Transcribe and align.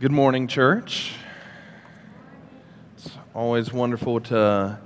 Good 0.00 0.12
morning, 0.12 0.46
church. 0.46 1.12
It's 2.96 3.10
always 3.34 3.70
wonderful 3.70 4.20
to 4.20 4.78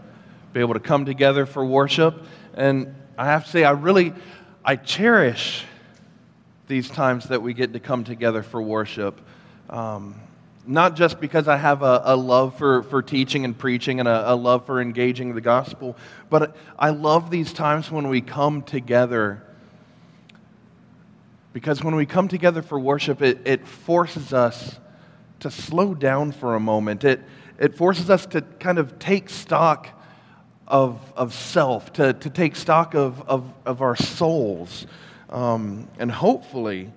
be 0.52 0.58
able 0.58 0.74
to 0.74 0.80
come 0.80 1.04
together 1.04 1.46
for 1.46 1.64
worship. 1.64 2.24
And 2.54 2.96
I 3.16 3.26
have 3.26 3.44
to 3.44 3.50
say, 3.52 3.62
I 3.62 3.70
really, 3.70 4.12
I 4.64 4.74
cherish 4.74 5.66
these 6.66 6.90
times 6.90 7.26
that 7.26 7.40
we 7.40 7.54
get 7.54 7.74
to 7.74 7.78
come 7.78 8.02
together 8.02 8.42
for 8.42 8.60
worship. 8.60 9.20
Um, 9.70 10.16
not 10.66 10.96
just 10.96 11.20
because 11.20 11.46
I 11.46 11.58
have 11.58 11.82
a, 11.84 12.02
a, 12.06 12.16
love 12.16 12.58
for, 12.58 12.82
for 12.82 13.00
teaching 13.00 13.44
and 13.44 13.56
preaching 13.56 14.00
and 14.00 14.08
a, 14.08 14.32
a 14.32 14.34
love 14.34 14.66
for 14.66 14.80
engaging 14.80 15.36
the 15.36 15.40
gospel, 15.40 15.96
but 16.28 16.56
I 16.76 16.90
love 16.90 17.30
these 17.30 17.52
times 17.52 17.88
when 17.88 18.08
we 18.08 18.20
come 18.20 18.62
together 18.62 19.44
because 21.52 21.84
when 21.84 21.94
we 21.94 22.04
come 22.04 22.26
together 22.26 22.62
for 22.62 22.80
worship, 22.80 23.22
it, 23.22 23.42
it 23.44 23.68
forces 23.68 24.32
us 24.32 24.80
to 25.44 25.50
slow 25.50 25.94
down 25.94 26.32
for 26.32 26.54
a 26.54 26.60
moment. 26.60 27.04
It, 27.04 27.20
it 27.58 27.76
forces 27.76 28.08
us 28.08 28.24
to 28.26 28.40
kind 28.40 28.78
of 28.78 28.98
take 28.98 29.28
stock 29.28 29.88
of, 30.66 30.98
of 31.14 31.34
self, 31.34 31.92
to, 31.92 32.14
to 32.14 32.30
take 32.30 32.56
stock 32.56 32.94
of, 32.94 33.20
of, 33.28 33.52
of 33.66 33.82
our 33.82 33.94
souls. 33.94 34.86
Um, 35.28 35.86
and 35.98 36.10
hopefully, 36.10 36.90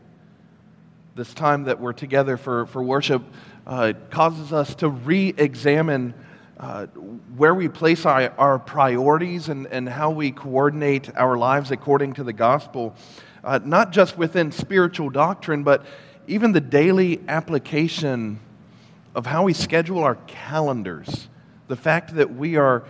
this 1.13 1.33
time 1.33 1.65
that 1.65 1.81
we're 1.81 1.91
together 1.91 2.37
for, 2.37 2.67
for 2.67 2.81
worship 2.81 3.21
uh, 3.65 3.91
causes 4.11 4.53
us 4.53 4.75
to 4.75 4.87
re 4.87 5.33
examine 5.37 6.13
uh, 6.57 6.85
where 7.35 7.53
we 7.53 7.67
place 7.67 8.05
our, 8.05 8.33
our 8.37 8.59
priorities 8.59 9.49
and, 9.49 9.67
and 9.67 9.89
how 9.89 10.11
we 10.11 10.31
coordinate 10.31 11.13
our 11.17 11.37
lives 11.37 11.71
according 11.71 12.13
to 12.13 12.23
the 12.23 12.31
gospel 12.31 12.95
uh, 13.43 13.59
not 13.63 13.91
just 13.91 14.17
within 14.17 14.51
spiritual 14.51 15.09
doctrine, 15.09 15.63
but 15.63 15.85
even 16.27 16.51
the 16.51 16.61
daily 16.61 17.21
application 17.27 18.39
of 19.15 19.25
how 19.25 19.43
we 19.43 19.53
schedule 19.53 20.03
our 20.03 20.15
calendars. 20.27 21.27
The 21.67 21.75
fact 21.75 22.15
that 22.15 22.35
we 22.35 22.57
are 22.57 22.83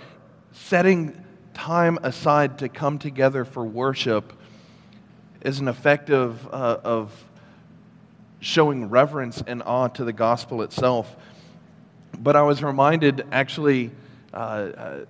setting 0.51 1.23
time 1.53 1.99
aside 2.03 2.59
to 2.59 2.69
come 2.69 2.99
together 2.99 3.45
for 3.45 3.63
worship 3.63 4.33
is 5.41 5.59
an 5.59 5.67
effective 5.67 6.45
uh, 6.47 6.79
of 6.83 7.11
showing 8.39 8.89
reverence 8.89 9.41
and 9.45 9.63
awe 9.63 9.87
to 9.87 10.03
the 10.03 10.13
gospel 10.13 10.61
itself. 10.61 11.15
But 12.19 12.35
I 12.35 12.41
was 12.41 12.63
reminded 12.63 13.25
actually 13.31 13.91
uh, 14.33 14.37
uh, 14.37 15.05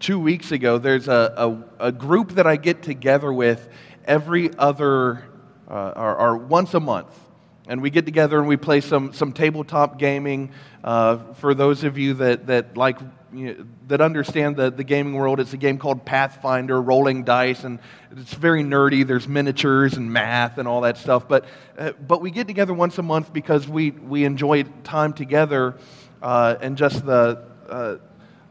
two 0.00 0.18
weeks 0.18 0.52
ago, 0.52 0.78
there's 0.78 1.08
a, 1.08 1.34
a, 1.78 1.86
a, 1.88 1.92
group 1.92 2.32
that 2.32 2.46
I 2.46 2.56
get 2.56 2.82
together 2.82 3.32
with 3.32 3.68
every 4.04 4.56
other, 4.56 5.24
uh, 5.68 5.92
or, 5.96 6.16
or, 6.16 6.36
once 6.36 6.74
a 6.74 6.80
month. 6.80 7.25
And 7.68 7.82
we 7.82 7.90
get 7.90 8.04
together 8.04 8.38
and 8.38 8.46
we 8.46 8.56
play 8.56 8.80
some, 8.80 9.12
some 9.12 9.32
tabletop 9.32 9.98
gaming. 9.98 10.52
Uh, 10.84 11.32
for 11.34 11.52
those 11.52 11.82
of 11.82 11.98
you 11.98 12.14
that, 12.14 12.46
that 12.46 12.76
like 12.76 12.98
you 13.32 13.54
know, 13.54 13.66
that 13.88 14.00
understand 14.00 14.56
the, 14.56 14.70
the 14.70 14.84
gaming 14.84 15.14
world, 15.14 15.40
it's 15.40 15.52
a 15.52 15.56
game 15.56 15.78
called 15.78 16.04
Pathfinder, 16.04 16.80
rolling 16.80 17.24
dice, 17.24 17.64
and 17.64 17.80
it's 18.12 18.34
very 18.34 18.62
nerdy. 18.62 19.04
There's 19.04 19.26
miniatures 19.26 19.94
and 19.94 20.12
math 20.12 20.58
and 20.58 20.68
all 20.68 20.82
that 20.82 20.96
stuff. 20.96 21.28
But, 21.28 21.44
uh, 21.76 21.92
but 21.92 22.20
we 22.20 22.30
get 22.30 22.46
together 22.46 22.72
once 22.72 22.98
a 22.98 23.02
month 23.02 23.32
because 23.32 23.66
we, 23.68 23.90
we 23.90 24.24
enjoy 24.24 24.62
time 24.84 25.12
together 25.12 25.76
uh, 26.22 26.56
and 26.60 26.76
just 26.76 27.04
the, 27.04 27.44
uh, 27.68 27.96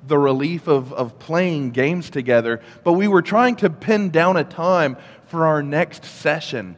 the 0.06 0.18
relief 0.18 0.68
of, 0.68 0.92
of 0.94 1.18
playing 1.20 1.72
games 1.72 2.10
together. 2.10 2.62
But 2.84 2.94
we 2.94 3.08
were 3.08 3.22
trying 3.22 3.56
to 3.58 3.70
pin 3.70 4.10
down 4.10 4.38
a 4.38 4.44
time 4.44 4.98
for 5.28 5.48
our 5.48 5.64
next 5.64 6.06
session. 6.06 6.76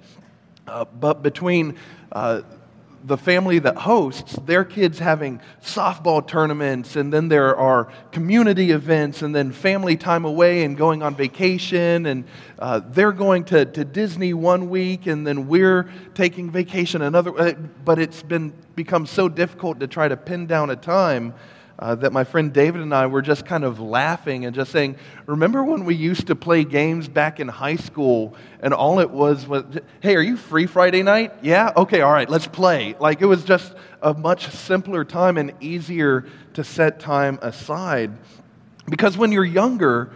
Uh, 0.67 0.85
but 0.85 1.23
between 1.23 1.77
the 3.07 3.17
family 3.17 3.59
that 3.59 3.77
hosts, 3.77 4.33
their 4.45 4.65
kids 4.65 4.99
having 4.99 5.39
softball 5.61 6.25
tournaments, 6.25 6.95
and 6.95 7.11
then 7.13 7.29
there 7.29 7.55
are 7.55 7.91
community 8.11 8.71
events, 8.71 9.21
and 9.21 9.33
then 9.33 9.51
family 9.51 9.95
time 9.95 10.25
away 10.25 10.63
and 10.63 10.77
going 10.77 11.01
on 11.01 11.15
vacation, 11.15 12.05
and 12.05 12.25
uh, 12.59 12.81
they're 12.89 13.11
going 13.13 13.45
to, 13.45 13.65
to 13.65 13.85
Disney 13.85 14.33
one 14.33 14.69
week, 14.69 15.07
and 15.07 15.25
then 15.25 15.47
we're 15.47 15.89
taking 16.15 16.51
vacation 16.51 17.01
another. 17.01 17.37
Uh, 17.39 17.53
but 17.85 17.97
it's 17.97 18.23
been 18.23 18.53
become 18.75 19.05
so 19.05 19.29
difficult 19.29 19.79
to 19.79 19.87
try 19.87 20.07
to 20.07 20.17
pin 20.17 20.45
down 20.45 20.69
a 20.69 20.75
time 20.75 21.33
uh, 21.79 21.95
that 21.95 22.11
my 22.11 22.23
friend 22.23 22.51
David 22.51 22.81
and 22.81 22.93
I 22.93 23.05
were 23.05 23.21
just 23.21 23.45
kind 23.45 23.63
of 23.63 23.79
laughing 23.79 24.45
and 24.45 24.55
just 24.55 24.71
saying, 24.71 24.95
Remember 25.25 25.63
when 25.63 25.85
we 25.85 25.95
used 25.95 26.27
to 26.27 26.35
play 26.35 26.63
games 26.63 27.07
back 27.07 27.39
in 27.39 27.47
high 27.47 27.75
school 27.75 28.35
and 28.61 28.73
all 28.73 28.99
it 28.99 29.11
was 29.11 29.47
was, 29.47 29.63
Hey, 29.99 30.15
are 30.15 30.21
you 30.21 30.37
free 30.37 30.65
Friday 30.65 31.03
night? 31.03 31.33
Yeah? 31.41 31.71
Okay, 31.77 32.01
all 32.01 32.11
right, 32.11 32.29
let's 32.29 32.47
play. 32.47 32.95
Like 32.99 33.21
it 33.21 33.25
was 33.25 33.43
just 33.43 33.73
a 34.01 34.13
much 34.13 34.49
simpler 34.49 35.05
time 35.05 35.37
and 35.37 35.53
easier 35.59 36.25
to 36.53 36.63
set 36.63 36.99
time 36.99 37.37
aside. 37.41 38.11
Because 38.89 39.17
when 39.17 39.31
you're 39.31 39.45
younger, 39.45 40.11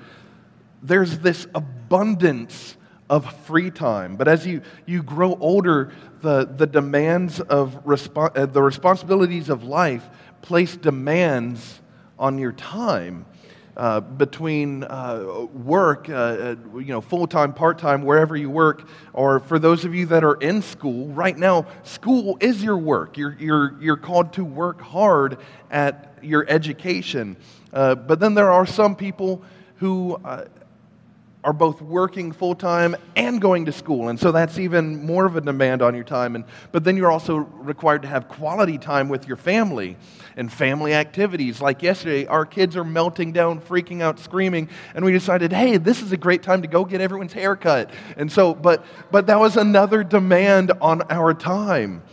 there's 0.82 1.20
this 1.20 1.46
abundance 1.54 2.76
of 3.10 3.32
free 3.44 3.70
time. 3.70 4.16
But 4.16 4.30
as 4.30 4.48
you, 4.48 4.62
you 4.86 5.04
grow 5.04 5.36
older, 5.36 5.92
the, 6.22 6.46
the 6.46 6.66
demands 6.66 7.40
of 7.42 7.84
respo- 7.84 8.36
uh, 8.36 8.46
the 8.46 8.62
responsibilities 8.62 9.50
of 9.50 9.64
life 9.64 10.10
place 10.42 10.76
demands 10.76 11.82
on 12.18 12.38
your 12.38 12.52
time. 12.52 13.26
Uh, 13.78 14.02
between 14.02 14.84
uh, 14.84 15.48
work, 15.54 16.10
uh, 16.10 16.14
uh 16.14 16.56
you 16.76 16.88
know, 16.88 17.00
full 17.00 17.26
time, 17.26 17.54
part 17.54 17.80
time, 17.80 18.04
wherever 18.04 18.36
you 18.36 18.50
work, 18.50 18.86
or 19.14 19.40
for 19.40 19.60
those 19.60 19.86
of 19.86 19.96
you 19.96 20.06
that 20.06 20.26
are 20.26 20.36
in 20.36 20.62
school, 20.62 21.08
right 21.08 21.38
now, 21.38 21.66
school 21.84 22.38
is 22.42 22.62
your 22.62 22.78
work. 22.78 23.18
You're, 23.18 23.38
you're, 23.40 23.82
you're 23.82 23.98
called 23.98 24.34
to 24.34 24.44
work 24.44 24.82
hard 24.82 25.38
at 25.72 26.18
your 26.22 26.46
education. 26.50 27.38
Uh, 27.72 27.96
but 27.96 28.20
then 28.20 28.34
there 28.34 28.52
are 28.52 28.66
some 28.66 28.94
people 28.94 29.42
who 29.78 30.20
uh, 30.26 30.46
are 31.44 31.54
both 31.54 31.82
working 31.82 32.32
full 32.32 32.54
time 32.54 32.96
and 33.16 33.42
going 33.42 33.66
to 33.66 33.72
school. 33.72 34.10
And 34.10 34.20
so 34.20 34.32
that's 34.32 34.60
even 34.60 35.04
more 35.04 35.26
of 35.26 35.36
a 35.36 35.42
demand 35.42 35.82
on 35.82 35.96
your 35.96 36.04
time. 36.04 36.36
And, 36.36 36.46
but 36.72 36.84
then 36.84 36.96
you're 36.98 37.12
also 37.12 37.38
required 37.38 38.04
to 38.04 38.08
have 38.08 38.28
quality 38.28 38.78
time 38.78 39.10
with 39.10 39.28
your 39.28 39.38
family 39.38 39.98
and 40.36 40.52
family 40.52 40.94
activities. 40.94 41.60
Like 41.60 41.82
yesterday, 41.82 42.28
our 42.28 42.46
kids 42.46 42.78
are 42.78 42.84
melting 42.84 43.32
down, 43.32 43.60
freaking 43.60 44.02
out, 44.02 44.20
screaming. 44.20 44.70
And 44.94 45.04
we 45.04 45.12
decided, 45.12 45.52
hey, 45.52 45.78
this 45.78 46.02
is 46.02 46.12
a 46.12 46.18
great 46.18 46.44
time 46.44 46.62
to 46.62 46.68
go 46.68 46.86
get 46.86 47.02
everyone's 47.02 47.34
hair 47.34 47.56
cut. 47.56 47.90
And 48.18 48.32
so, 48.32 48.54
but, 48.54 48.86
but 49.10 49.28
that 49.28 49.40
was 49.40 49.58
another 49.58 50.04
demand 50.04 50.72
on 50.80 51.02
our 51.10 51.34
time. 51.34 52.04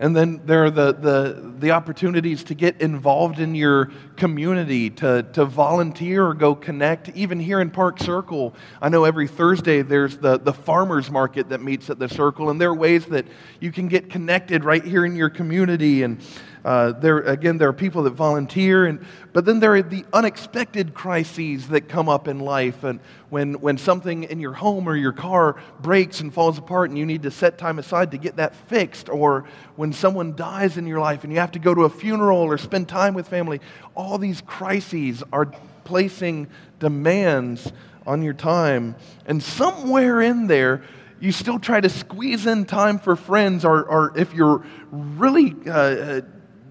And 0.00 0.16
then 0.16 0.40
there 0.46 0.64
are 0.64 0.70
the, 0.70 0.94
the, 0.94 1.52
the 1.58 1.70
opportunities 1.72 2.42
to 2.44 2.54
get 2.54 2.80
involved 2.80 3.38
in 3.38 3.54
your 3.54 3.92
community, 4.16 4.88
to, 4.88 5.24
to 5.34 5.44
volunteer 5.44 6.26
or 6.26 6.32
go 6.32 6.54
connect. 6.54 7.10
Even 7.10 7.38
here 7.38 7.60
in 7.60 7.70
Park 7.70 7.98
Circle, 7.98 8.54
I 8.80 8.88
know 8.88 9.04
every 9.04 9.28
Thursday 9.28 9.82
there's 9.82 10.16
the, 10.16 10.38
the 10.38 10.54
farmers 10.54 11.10
market 11.10 11.50
that 11.50 11.60
meets 11.62 11.90
at 11.90 11.98
the 11.98 12.08
circle, 12.08 12.48
and 12.48 12.58
there 12.58 12.70
are 12.70 12.74
ways 12.74 13.04
that 13.06 13.26
you 13.60 13.70
can 13.70 13.88
get 13.88 14.08
connected 14.08 14.64
right 14.64 14.82
here 14.82 15.04
in 15.04 15.16
your 15.16 15.28
community. 15.28 16.02
And 16.02 16.22
uh, 16.64 16.92
there, 16.92 17.18
again, 17.20 17.58
there 17.58 17.68
are 17.68 17.72
people 17.72 18.02
that 18.02 18.10
volunteer, 18.10 18.86
and, 18.86 19.04
but 19.32 19.44
then 19.44 19.60
there 19.60 19.74
are 19.74 19.82
the 19.82 20.04
unexpected 20.12 20.92
crises 20.94 21.68
that 21.68 21.88
come 21.88 22.08
up 22.08 22.28
in 22.28 22.40
life. 22.40 22.84
And 22.84 23.00
when, 23.30 23.54
when 23.54 23.78
something 23.78 24.24
in 24.24 24.40
your 24.40 24.52
home 24.52 24.88
or 24.88 24.94
your 24.94 25.12
car 25.12 25.56
breaks 25.80 26.20
and 26.20 26.32
falls 26.32 26.58
apart, 26.58 26.90
and 26.90 26.98
you 26.98 27.06
need 27.06 27.22
to 27.22 27.30
set 27.30 27.56
time 27.56 27.78
aside 27.78 28.10
to 28.10 28.18
get 28.18 28.36
that 28.36 28.54
fixed, 28.54 29.08
or 29.08 29.44
when 29.76 29.92
someone 29.92 30.36
dies 30.36 30.76
in 30.76 30.86
your 30.86 31.00
life 31.00 31.24
and 31.24 31.32
you 31.32 31.38
have 31.38 31.52
to 31.52 31.58
go 31.58 31.74
to 31.74 31.84
a 31.84 31.90
funeral 31.90 32.38
or 32.38 32.58
spend 32.58 32.88
time 32.88 33.14
with 33.14 33.28
family, 33.28 33.60
all 33.94 34.18
these 34.18 34.42
crises 34.42 35.22
are 35.32 35.46
placing 35.84 36.48
demands 36.78 37.72
on 38.06 38.22
your 38.22 38.34
time. 38.34 38.96
And 39.26 39.42
somewhere 39.42 40.20
in 40.20 40.46
there, 40.46 40.82
you 41.20 41.32
still 41.32 41.58
try 41.58 41.80
to 41.80 41.88
squeeze 41.88 42.46
in 42.46 42.64
time 42.64 42.98
for 42.98 43.14
friends, 43.14 43.64
or, 43.64 43.84
or 43.84 44.18
if 44.18 44.32
you're 44.34 44.64
really 44.90 45.54
uh, 45.66 45.72
uh 45.72 46.20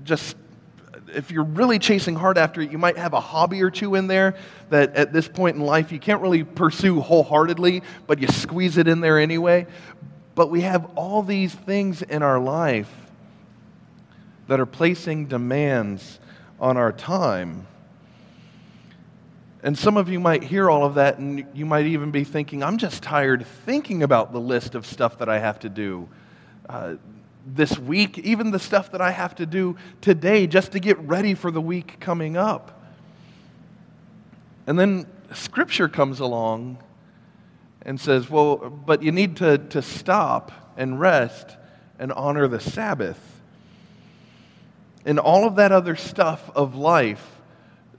just 0.03 0.35
if 1.13 1.31
you're 1.31 1.43
really 1.43 1.79
chasing 1.79 2.15
hard 2.15 2.37
after 2.37 2.61
it, 2.61 2.71
you 2.71 2.77
might 2.77 2.97
have 2.97 3.13
a 3.13 3.19
hobby 3.19 3.61
or 3.61 3.71
two 3.71 3.95
in 3.95 4.07
there 4.07 4.35
that 4.69 4.95
at 4.95 5.11
this 5.11 5.27
point 5.27 5.55
in 5.55 5.61
life 5.63 5.91
you 5.91 5.99
can't 5.99 6.21
really 6.21 6.43
pursue 6.43 6.99
wholeheartedly, 6.99 7.83
but 8.07 8.19
you 8.19 8.27
squeeze 8.27 8.77
it 8.77 8.87
in 8.87 9.01
there 9.01 9.19
anyway. 9.19 9.65
But 10.35 10.49
we 10.49 10.61
have 10.61 10.89
all 10.95 11.23
these 11.23 11.53
things 11.53 12.01
in 12.01 12.21
our 12.21 12.39
life 12.39 12.91
that 14.47 14.59
are 14.59 14.65
placing 14.65 15.27
demands 15.27 16.19
on 16.59 16.77
our 16.77 16.91
time. 16.91 17.67
And 19.61 19.77
some 19.77 19.97
of 19.97 20.07
you 20.07 20.19
might 20.19 20.43
hear 20.43 20.69
all 20.69 20.85
of 20.85 20.95
that, 20.95 21.17
and 21.17 21.45
you 21.53 21.65
might 21.65 21.85
even 21.85 22.11
be 22.11 22.23
thinking, 22.23 22.63
I'm 22.63 22.77
just 22.77 23.03
tired 23.03 23.45
thinking 23.65 24.03
about 24.03 24.31
the 24.31 24.39
list 24.39 24.73
of 24.73 24.85
stuff 24.85 25.17
that 25.19 25.27
I 25.27 25.39
have 25.39 25.59
to 25.59 25.69
do. 25.69 26.07
Uh, 26.67 26.95
this 27.45 27.77
week, 27.77 28.17
even 28.19 28.51
the 28.51 28.59
stuff 28.59 28.91
that 28.91 29.01
I 29.01 29.11
have 29.11 29.35
to 29.35 29.45
do 29.45 29.77
today 30.01 30.47
just 30.47 30.73
to 30.73 30.79
get 30.79 30.99
ready 30.99 31.33
for 31.33 31.51
the 31.51 31.61
week 31.61 31.99
coming 31.99 32.37
up. 32.37 32.81
And 34.67 34.77
then 34.77 35.07
Scripture 35.33 35.87
comes 35.87 36.19
along 36.19 36.77
and 37.81 37.99
says, 37.99 38.29
well, 38.29 38.57
but 38.57 39.01
you 39.01 39.11
need 39.11 39.37
to, 39.37 39.57
to 39.57 39.81
stop 39.81 40.51
and 40.77 40.99
rest 40.99 41.57
and 41.97 42.11
honor 42.11 42.47
the 42.47 42.59
Sabbath. 42.59 43.41
And 45.05 45.19
all 45.19 45.45
of 45.45 45.55
that 45.55 45.71
other 45.71 45.95
stuff 45.95 46.51
of 46.55 46.75
life, 46.75 47.25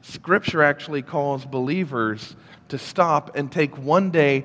Scripture 0.02 0.62
actually 0.62 1.02
calls 1.02 1.44
believers 1.44 2.36
to 2.68 2.78
stop 2.78 3.36
and 3.36 3.50
take 3.50 3.76
one 3.76 4.10
day 4.10 4.44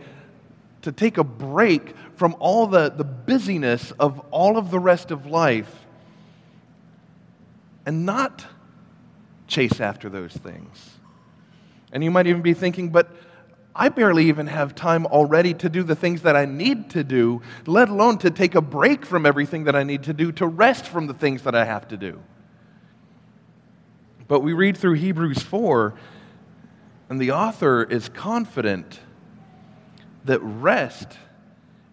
to 0.85 0.91
take 0.91 1.17
a 1.17 1.23
break 1.23 1.95
from 2.15 2.35
all 2.39 2.67
the, 2.67 2.89
the 2.89 3.03
busyness 3.03 3.91
of 3.99 4.19
all 4.31 4.57
of 4.57 4.69
the 4.69 4.79
rest 4.79 5.09
of 5.09 5.25
life 5.25 5.85
and 7.87 8.05
not 8.05 8.45
chase 9.47 9.81
after 9.81 10.09
those 10.09 10.31
things. 10.31 10.91
And 11.91 12.03
you 12.03 12.11
might 12.11 12.27
even 12.27 12.43
be 12.43 12.53
thinking, 12.53 12.89
but 12.89 13.09
I 13.75 13.89
barely 13.89 14.25
even 14.25 14.45
have 14.45 14.75
time 14.75 15.07
already 15.07 15.55
to 15.55 15.69
do 15.69 15.81
the 15.81 15.95
things 15.95 16.21
that 16.21 16.35
I 16.35 16.45
need 16.45 16.91
to 16.91 17.03
do, 17.03 17.41
let 17.65 17.89
alone 17.89 18.19
to 18.19 18.29
take 18.29 18.53
a 18.53 18.61
break 18.61 19.07
from 19.07 19.25
everything 19.25 19.63
that 19.63 19.75
I 19.75 19.81
need 19.81 20.03
to 20.03 20.13
do, 20.13 20.31
to 20.33 20.45
rest 20.45 20.85
from 20.85 21.07
the 21.07 21.15
things 21.15 21.41
that 21.43 21.55
I 21.55 21.65
have 21.65 21.87
to 21.87 21.97
do. 21.97 22.21
But 24.27 24.41
we 24.41 24.53
read 24.53 24.77
through 24.77 24.93
Hebrews 24.93 25.41
4, 25.41 25.95
and 27.09 27.19
the 27.19 27.31
author 27.31 27.83
is 27.83 28.07
confident 28.07 28.99
that 30.25 30.39
rest 30.39 31.17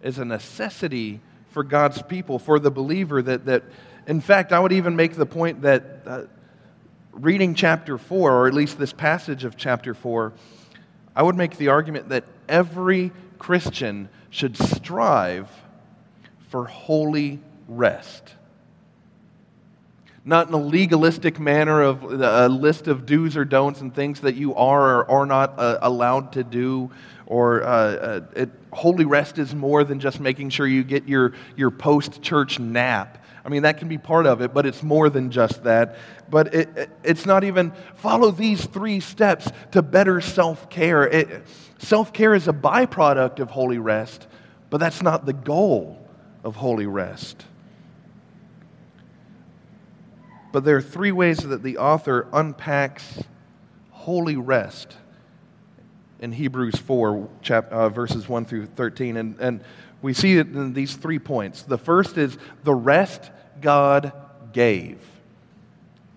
is 0.01 0.19
a 0.19 0.25
necessity 0.25 1.21
for 1.51 1.63
God's 1.63 2.01
people, 2.01 2.39
for 2.39 2.59
the 2.59 2.71
believer. 2.71 3.21
That, 3.21 3.45
that 3.45 3.63
in 4.07 4.21
fact, 4.21 4.51
I 4.51 4.59
would 4.59 4.73
even 4.73 4.95
make 4.95 5.15
the 5.15 5.25
point 5.25 5.61
that 5.61 6.01
uh, 6.05 6.21
reading 7.11 7.55
chapter 7.55 7.97
4, 7.97 8.31
or 8.31 8.47
at 8.47 8.53
least 8.53 8.77
this 8.77 8.93
passage 8.93 9.45
of 9.45 9.55
chapter 9.55 9.93
4, 9.93 10.33
I 11.15 11.23
would 11.23 11.35
make 11.35 11.57
the 11.57 11.69
argument 11.69 12.09
that 12.09 12.25
every 12.49 13.11
Christian 13.37 14.09
should 14.29 14.57
strive 14.57 15.49
for 16.49 16.65
holy 16.65 17.39
rest 17.67 18.35
not 20.25 20.47
in 20.47 20.53
a 20.53 20.57
legalistic 20.57 21.39
manner 21.39 21.81
of 21.81 22.03
a 22.03 22.47
list 22.47 22.87
of 22.87 23.05
do's 23.05 23.35
or 23.35 23.43
don'ts 23.43 23.81
and 23.81 23.93
things 23.93 24.21
that 24.21 24.35
you 24.35 24.55
are 24.55 25.03
or 25.03 25.11
are 25.11 25.25
not 25.25 25.59
uh, 25.59 25.79
allowed 25.81 26.31
to 26.33 26.43
do. 26.43 26.89
Or 27.25 27.63
uh, 27.63 27.67
uh, 27.67 28.21
it, 28.35 28.49
holy 28.71 29.05
rest 29.05 29.37
is 29.37 29.53
more 29.53 29.83
than 29.83 29.99
just 29.99 30.19
making 30.19 30.49
sure 30.49 30.67
you 30.67 30.83
get 30.83 31.07
your, 31.07 31.33
your 31.55 31.71
post 31.71 32.21
church 32.21 32.59
nap. 32.59 33.23
I 33.45 33.49
mean, 33.49 33.63
that 33.63 33.77
can 33.77 33.89
be 33.89 33.97
part 33.97 34.25
of 34.25 34.41
it, 34.41 34.53
but 34.53 34.65
it's 34.65 34.81
more 34.81 35.09
than 35.09 35.29
just 35.29 35.63
that. 35.63 35.97
But 36.29 36.53
it, 36.53 36.77
it, 36.77 36.89
it's 37.03 37.25
not 37.25 37.43
even 37.43 37.73
follow 37.95 38.31
these 38.31 38.65
three 38.65 39.01
steps 39.01 39.49
to 39.71 39.81
better 39.81 40.21
self 40.21 40.69
care. 40.69 41.43
Self 41.79 42.13
care 42.13 42.33
is 42.33 42.47
a 42.47 42.53
byproduct 42.53 43.39
of 43.39 43.49
holy 43.49 43.79
rest, 43.79 44.27
but 44.69 44.77
that's 44.77 45.01
not 45.01 45.25
the 45.25 45.33
goal 45.33 45.99
of 46.45 46.55
holy 46.55 46.87
rest. 46.87 47.43
But 50.53 50.63
there 50.63 50.77
are 50.77 50.81
three 50.81 51.11
ways 51.11 51.39
that 51.39 51.63
the 51.63 51.79
author 51.79 52.27
unpacks 52.31 53.23
holy 53.89 54.35
rest 54.35 54.95
in 56.19 56.31
Hebrews 56.31 56.75
4, 56.75 57.27
chap, 57.41 57.71
uh, 57.71 57.89
verses 57.89 58.29
1 58.29 58.45
through 58.45 58.67
13. 58.67 59.17
And, 59.17 59.35
and 59.39 59.63
we 60.03 60.13
see 60.13 60.37
it 60.37 60.47
in 60.47 60.73
these 60.73 60.95
three 60.95 61.17
points. 61.17 61.63
The 61.63 61.79
first 61.79 62.19
is 62.19 62.37
the 62.63 62.73
rest 62.73 63.31
God 63.61 64.13
gave. 64.53 64.99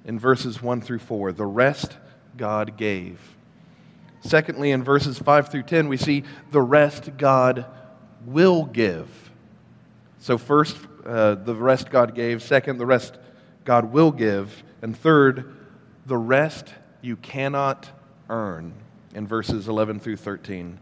In 0.04 0.18
verses 0.18 0.60
1 0.60 0.82
through 0.82 0.98
4, 0.98 1.32
the 1.32 1.46
rest 1.46 1.96
God 2.36 2.76
gave. 2.76 3.18
Secondly, 4.20 4.70
in 4.70 4.84
verses 4.84 5.18
5 5.18 5.48
through 5.48 5.62
10, 5.62 5.88
we 5.88 5.96
see 5.96 6.24
the 6.50 6.60
rest 6.60 7.16
God 7.16 7.64
will 8.26 8.66
give. 8.66 9.08
So, 10.18 10.36
first, 10.36 10.76
uh, 11.06 11.36
the 11.36 11.54
rest 11.54 11.88
God 11.88 12.14
gave. 12.14 12.42
Second, 12.42 12.76
the 12.76 12.86
rest 12.86 13.16
God 13.66 13.92
will 13.92 14.12
give. 14.12 14.62
And 14.80 14.96
third, 14.96 15.54
the 16.06 16.16
rest 16.16 16.72
you 17.02 17.16
cannot 17.16 17.90
earn 18.30 18.72
in 19.14 19.26
verses 19.26 19.68
11 19.68 20.00
through 20.00 20.16
13. 20.16 20.78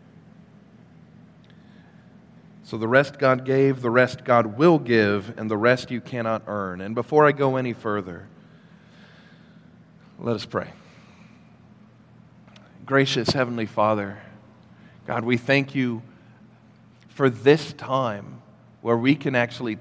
So 2.62 2.78
the 2.78 2.88
rest 2.88 3.18
God 3.18 3.44
gave, 3.44 3.82
the 3.82 3.90
rest 3.90 4.24
God 4.24 4.58
will 4.58 4.78
give, 4.78 5.36
and 5.38 5.50
the 5.50 5.56
rest 5.56 5.90
you 5.90 6.00
cannot 6.00 6.44
earn. 6.46 6.80
And 6.80 6.94
before 6.94 7.26
I 7.26 7.32
go 7.32 7.56
any 7.56 7.72
further, 7.72 8.26
let 10.18 10.36
us 10.36 10.46
pray. 10.46 10.68
Gracious 12.86 13.30
Heavenly 13.30 13.66
Father, 13.66 14.18
God, 15.06 15.24
we 15.24 15.36
thank 15.36 15.74
you 15.74 16.02
for 17.08 17.30
this 17.30 17.72
time 17.72 18.42
where 18.80 18.96
we 18.96 19.14
can 19.14 19.34
actually 19.34 19.78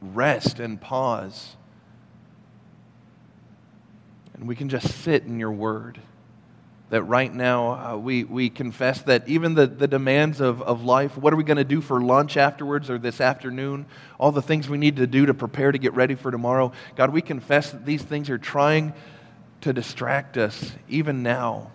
rest 0.00 0.60
and 0.60 0.80
pause 0.80 1.56
and 4.42 4.48
we 4.48 4.56
can 4.56 4.68
just 4.68 4.88
sit 5.04 5.22
in 5.22 5.38
your 5.38 5.52
word. 5.52 6.00
That 6.90 7.04
right 7.04 7.32
now 7.32 7.92
uh, 7.92 7.96
we, 7.96 8.24
we 8.24 8.50
confess 8.50 9.00
that 9.02 9.28
even 9.28 9.54
the, 9.54 9.68
the 9.68 9.86
demands 9.86 10.40
of, 10.40 10.60
of 10.62 10.82
life, 10.82 11.16
what 11.16 11.32
are 11.32 11.36
we 11.36 11.44
going 11.44 11.58
to 11.58 11.64
do 11.64 11.80
for 11.80 12.00
lunch 12.00 12.36
afterwards 12.36 12.90
or 12.90 12.98
this 12.98 13.20
afternoon, 13.20 13.86
all 14.18 14.32
the 14.32 14.42
things 14.42 14.68
we 14.68 14.78
need 14.78 14.96
to 14.96 15.06
do 15.06 15.26
to 15.26 15.32
prepare 15.32 15.70
to 15.70 15.78
get 15.78 15.94
ready 15.94 16.16
for 16.16 16.32
tomorrow, 16.32 16.72
God, 16.96 17.12
we 17.12 17.22
confess 17.22 17.70
that 17.70 17.86
these 17.86 18.02
things 18.02 18.28
are 18.30 18.36
trying 18.36 18.94
to 19.60 19.72
distract 19.72 20.36
us 20.36 20.72
even 20.88 21.22
now 21.22 21.70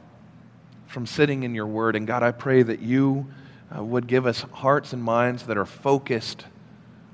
from 0.87 1.05
sitting 1.05 1.43
in 1.43 1.55
your 1.55 1.67
word. 1.67 1.95
And 1.95 2.05
God, 2.05 2.21
I 2.21 2.31
pray 2.31 2.63
that 2.63 2.81
you 2.81 3.27
uh, 3.73 3.81
would 3.81 4.07
give 4.07 4.27
us 4.27 4.41
hearts 4.51 4.91
and 4.91 5.01
minds 5.01 5.43
that 5.43 5.57
are 5.57 5.65
focused 5.65 6.43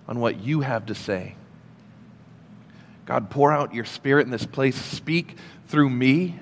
on 0.08 0.20
what 0.20 0.40
you 0.40 0.62
have 0.62 0.88
to 0.88 0.96
say. 0.96 1.36
God, 3.06 3.30
pour 3.30 3.52
out 3.52 3.74
your 3.74 3.86
spirit 3.86 4.26
in 4.26 4.32
this 4.32 4.46
place. 4.46 4.76
Speak 4.76 5.38
through 5.68 5.90
me. 5.90 6.40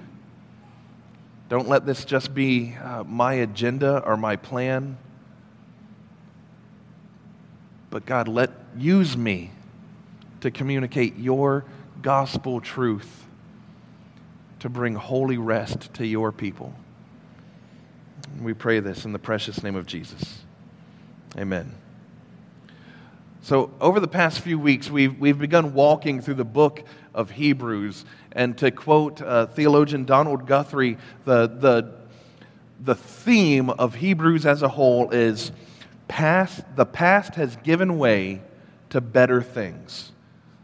Don't 1.49 1.67
let 1.67 1.85
this 1.85 2.05
just 2.05 2.33
be 2.33 2.75
uh, 2.81 3.03
my 3.03 3.33
agenda 3.33 4.03
or 4.05 4.15
my 4.15 4.35
plan. 4.35 4.97
But 7.89 8.05
God, 8.05 8.27
let 8.27 8.51
use 8.77 9.17
me 9.17 9.51
to 10.41 10.51
communicate 10.51 11.17
your 11.17 11.65
gospel 12.01 12.61
truth 12.61 13.25
to 14.59 14.69
bring 14.69 14.95
holy 14.95 15.37
rest 15.37 15.93
to 15.95 16.05
your 16.05 16.31
people. 16.31 16.73
We 18.39 18.53
pray 18.53 18.79
this 18.79 19.05
in 19.05 19.11
the 19.11 19.19
precious 19.19 19.63
name 19.63 19.75
of 19.75 19.85
Jesus. 19.85 20.39
Amen. 21.37 21.73
So, 23.43 23.71
over 23.81 23.99
the 23.99 24.07
past 24.07 24.41
few 24.41 24.59
weeks, 24.59 24.91
we've, 24.91 25.17
we've 25.19 25.39
begun 25.39 25.73
walking 25.73 26.21
through 26.21 26.35
the 26.35 26.45
book 26.45 26.83
of 27.15 27.31
Hebrews. 27.31 28.05
And 28.33 28.55
to 28.59 28.69
quote 28.69 29.19
uh, 29.19 29.47
theologian 29.47 30.05
Donald 30.05 30.45
Guthrie, 30.45 30.99
the, 31.25 31.47
the, 31.47 31.91
the 32.79 32.93
theme 32.93 33.71
of 33.71 33.95
Hebrews 33.95 34.45
as 34.45 34.61
a 34.61 34.67
whole 34.67 35.09
is 35.09 35.51
past, 36.07 36.63
the 36.75 36.85
past 36.85 37.33
has 37.33 37.55
given 37.57 37.97
way 37.97 38.41
to 38.91 39.01
better 39.01 39.41
things. 39.41 40.11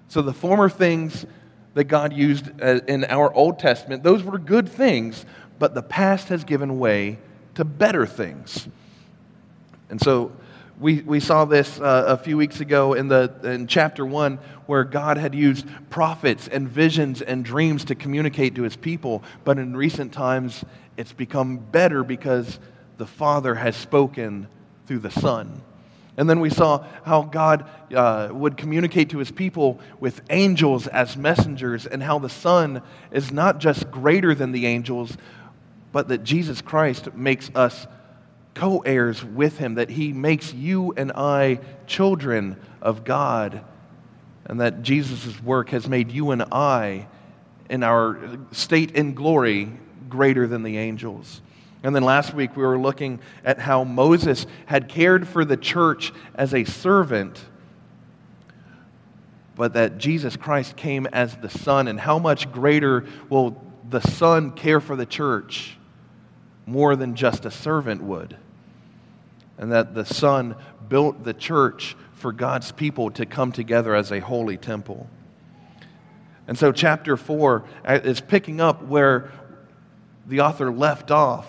So, 0.08 0.22
the 0.22 0.34
former 0.34 0.70
things 0.70 1.26
that 1.74 1.86
God 1.86 2.14
used 2.14 2.62
uh, 2.62 2.82
in 2.88 3.06
our 3.06 3.34
Old 3.34 3.58
Testament, 3.58 4.04
those 4.04 4.22
were 4.22 4.38
good 4.38 4.70
things, 4.70 5.26
but 5.58 5.74
the 5.74 5.82
past 5.82 6.30
has 6.30 6.44
given 6.44 6.78
way 6.78 7.18
to 7.56 7.66
better 7.66 8.06
things. 8.06 8.68
And 9.90 10.00
so, 10.00 10.32
we, 10.80 11.02
we 11.02 11.20
saw 11.20 11.46
this 11.46 11.80
uh, 11.80 12.04
a 12.08 12.18
few 12.18 12.38
weeks 12.38 12.60
ago 12.60 12.94
in, 12.94 13.08
the, 13.08 13.34
in 13.44 13.66
chapter 13.68 14.06
1 14.06 14.38
where 14.68 14.84
God 14.84 15.18
had 15.18 15.34
used 15.34 15.66
prophets 15.90 16.48
and 16.48 16.70
visions 16.70 17.22
and 17.22 17.44
dreams 17.44 17.86
to 17.86 17.96
communicate 17.96 18.56
to 18.56 18.64
his 18.64 18.76
people. 18.76 19.24
But 19.44 19.58
in 19.58 19.76
recent 19.76 20.14
times, 20.14 20.64
it's 20.96 21.14
become 21.14 21.58
better 21.58 22.04
because 22.04 22.60
the 22.98 23.08
Father 23.08 23.56
has 23.56 23.76
spoken 23.76 24.48
through 24.86 25.00
the 25.00 25.12
Son. 25.12 25.62
And 26.16 26.30
then 26.30 26.40
we 26.40 26.50
saw 26.50 26.84
how 27.04 27.24
God 27.24 27.70
uh, 27.94 28.30
would 28.32 28.58
communicate 28.58 29.12
to 29.12 29.20
his 29.20 29.32
people 29.32 29.80
with 30.00 30.22
angels 30.30 30.88
as 30.88 31.16
messengers, 31.16 31.86
and 31.86 32.02
how 32.02 32.18
the 32.18 32.30
Son 32.30 32.82
is 33.12 33.32
not 33.32 33.60
just 33.60 33.92
greater 33.92 34.34
than 34.34 34.52
the 34.52 34.66
angels, 34.66 35.16
but 35.92 36.08
that 36.08 36.24
Jesus 36.24 36.62
Christ 36.62 37.14
makes 37.14 37.52
us 37.54 37.86
co 38.58 38.80
heirs 38.80 39.24
with 39.24 39.60
him, 39.60 39.76
that 39.76 39.92
he 39.92 40.12
makes 40.12 40.52
you 40.52 40.92
and 40.98 41.12
I 41.12 41.60
children 41.86 42.58
of 42.82 43.04
God, 43.04 43.62
and 44.46 44.60
that 44.62 44.82
Jesus' 44.82 45.42
work 45.44 45.70
has 45.70 45.88
made 45.88 46.12
you 46.12 46.32
and 46.32 46.42
I 46.52 47.06
in 47.70 47.84
our 47.84 48.18
state 48.52 48.92
in 48.92 49.14
glory 49.14 49.72
greater 50.10 50.48
than 50.48 50.64
the 50.64 50.78
angels. 50.78 51.42
And 51.84 51.96
then 51.96 52.02
last 52.02 52.34
week 52.34 52.58
we 52.58 52.64
were 52.64 52.80
looking 52.80 53.20
at 53.46 53.60
how 53.60 53.84
Moses 53.84 54.48
had 54.66 54.90
cared 54.90 55.28
for 55.28 55.46
the 55.46 55.58
church 55.58 56.12
as 56.34 56.56
a 56.56 56.64
servant, 56.64 57.40
but 59.56 59.74
that 59.74 60.00
Jesus 60.00 60.36
Christ 60.36 60.76
came 60.76 61.06
as 61.14 61.36
the 61.38 61.50
Son, 61.50 61.88
and 61.88 62.00
how 62.00 62.18
much 62.18 62.52
greater 62.52 63.06
will 63.30 63.62
the 63.88 64.02
Son 64.02 64.52
care 64.52 64.82
for 64.82 64.96
the 64.96 65.06
church 65.06 65.78
more 66.66 66.96
than 66.96 67.14
just 67.14 67.46
a 67.46 67.52
servant 67.52 68.02
would 68.02 68.36
and 69.58 69.72
that 69.72 69.94
the 69.94 70.06
Son 70.06 70.56
built 70.88 71.24
the 71.24 71.34
church 71.34 71.96
for 72.14 72.32
God's 72.32 72.72
people 72.72 73.12
to 73.12 73.26
come 73.26 73.52
together 73.52 73.96
as 73.96 74.12
a 74.12 74.20
holy 74.20 74.58
temple. 74.58 75.08
And 76.48 76.58
so, 76.58 76.72
chapter 76.72 77.18
4 77.18 77.64
uh, 77.86 78.00
is 78.04 78.22
picking 78.22 78.62
up 78.62 78.84
where 78.84 79.32
the 80.26 80.42
author 80.42 80.72
left 80.72 81.12
off 81.12 81.46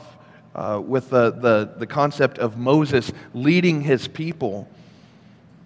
uh, 0.54 0.80
with 0.84 1.10
the, 1.10 1.30
the, 1.30 1.70
the 1.76 1.86
concept 1.86 2.38
of 2.38 2.56
Moses 2.56 3.12
leading 3.32 3.80
his 3.80 4.08
people. 4.08 4.68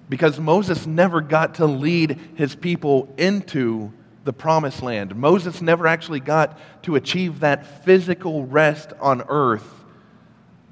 Because 0.09 0.39
Moses 0.39 0.87
never 0.87 1.21
got 1.21 1.55
to 1.55 1.67
lead 1.67 2.19
his 2.35 2.55
people 2.55 3.13
into 3.17 3.93
the 4.25 4.33
promised 4.33 4.83
land. 4.83 5.17
Moses 5.17 5.63
never 5.63 5.87
actually 5.87 6.21
got 6.21 6.59
to 6.83 6.97
achieve 6.97 7.41
that 7.41 7.85
physical 7.85 8.45
rest 8.45 8.93
on 9.01 9.23
earth 9.29 9.82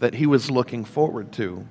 that 0.00 0.14
he 0.14 0.26
was 0.26 0.50
looking 0.50 0.84
forward 0.84 1.32
to. 1.32 1.66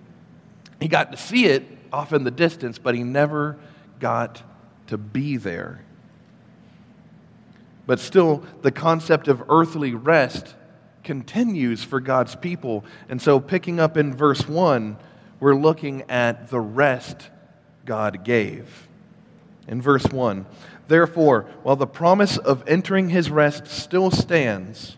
He 0.79 0.87
got 0.87 1.11
to 1.11 1.17
see 1.17 1.45
it 1.45 1.65
off 1.91 2.13
in 2.13 2.23
the 2.23 2.31
distance, 2.31 2.77
but 2.77 2.95
he 2.95 3.03
never 3.03 3.57
got 3.99 4.41
to 4.87 4.97
be 4.97 5.37
there. 5.37 5.83
But 7.85 7.99
still, 7.99 8.43
the 8.61 8.71
concept 8.71 9.27
of 9.27 9.43
earthly 9.49 9.93
rest 9.93 10.55
continues 11.03 11.83
for 11.83 11.99
God's 11.99 12.35
people. 12.35 12.85
And 13.09 13.21
so, 13.21 13.39
picking 13.39 13.79
up 13.79 13.97
in 13.97 14.13
verse 14.13 14.47
1, 14.47 14.95
we're 15.39 15.55
looking 15.55 16.03
at 16.09 16.49
the 16.49 16.59
rest 16.59 17.29
God 17.85 18.23
gave. 18.23 18.87
In 19.67 19.81
verse 19.81 20.05
1, 20.05 20.45
therefore, 20.87 21.47
while 21.63 21.75
the 21.75 21.87
promise 21.87 22.37
of 22.37 22.63
entering 22.67 23.09
his 23.09 23.29
rest 23.29 23.67
still 23.67 24.11
stands, 24.11 24.97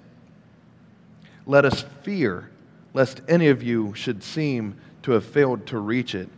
let 1.46 1.66
us 1.66 1.86
fear 2.04 2.50
lest 2.94 3.22
any 3.28 3.48
of 3.48 3.64
you 3.64 3.94
should 3.94 4.24
seem 4.24 4.76
to 5.04 5.12
have 5.12 5.26
failed 5.26 5.66
to 5.68 5.78
reach 5.78 6.14
it 6.16 6.30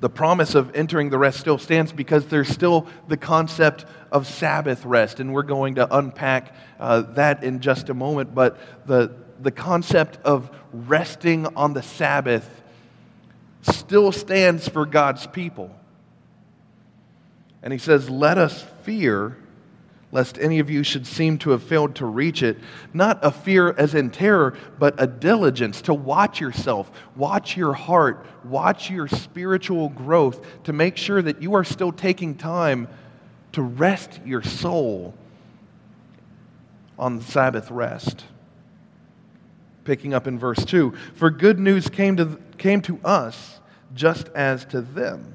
the 0.00 0.08
promise 0.08 0.54
of 0.54 0.74
entering 0.76 1.10
the 1.10 1.18
rest 1.18 1.40
still 1.40 1.58
stands 1.58 1.92
because 1.92 2.26
there's 2.26 2.48
still 2.48 2.86
the 3.08 3.16
concept 3.16 3.84
of 4.12 4.26
Sabbath 4.26 4.84
rest, 4.84 5.18
and 5.18 5.32
we're 5.32 5.42
going 5.42 5.74
to 5.76 5.96
unpack 5.96 6.54
uh, 6.78 7.00
that 7.14 7.42
in 7.42 7.60
just 7.60 7.88
a 7.88 7.94
moment. 7.94 8.34
But 8.34 8.58
the, 8.86 9.12
the 9.40 9.50
concept 9.50 10.18
of 10.24 10.50
resting 10.72 11.46
on 11.56 11.74
the 11.74 11.82
Sabbath 11.82 12.48
still 13.62 14.12
stands 14.12 14.68
for 14.68 14.86
God's 14.86 15.26
people. 15.26 15.74
And 17.62 17.72
he 17.72 17.78
says, 17.80 18.08
Let 18.08 18.38
us 18.38 18.64
fear 18.84 19.36
lest 20.10 20.38
any 20.38 20.58
of 20.58 20.70
you 20.70 20.82
should 20.82 21.06
seem 21.06 21.36
to 21.38 21.50
have 21.50 21.62
failed 21.62 21.94
to 21.96 22.06
reach 22.06 22.42
it. 22.42 22.58
Not 22.94 23.18
a 23.22 23.30
fear 23.30 23.74
as 23.76 23.94
in 23.94 24.10
terror, 24.10 24.56
but 24.78 24.94
a 24.98 25.06
diligence 25.06 25.82
to 25.82 25.94
watch 25.94 26.40
yourself, 26.40 26.90
watch 27.14 27.56
your 27.56 27.74
heart, 27.74 28.24
watch 28.44 28.90
your 28.90 29.06
spiritual 29.06 29.90
growth 29.90 30.44
to 30.64 30.72
make 30.72 30.96
sure 30.96 31.20
that 31.20 31.42
you 31.42 31.54
are 31.54 31.64
still 31.64 31.92
taking 31.92 32.34
time 32.34 32.88
to 33.52 33.62
rest 33.62 34.20
your 34.24 34.42
soul 34.42 35.14
on 36.98 37.18
the 37.18 37.24
Sabbath 37.24 37.70
rest. 37.70 38.24
Picking 39.84 40.14
up 40.14 40.26
in 40.26 40.38
verse 40.38 40.64
2 40.64 40.92
For 41.14 41.30
good 41.30 41.58
news 41.58 41.88
came 41.88 42.16
to, 42.16 42.38
came 42.56 42.80
to 42.82 42.98
us 43.04 43.60
just 43.94 44.28
as 44.30 44.64
to 44.66 44.80
them. 44.80 45.34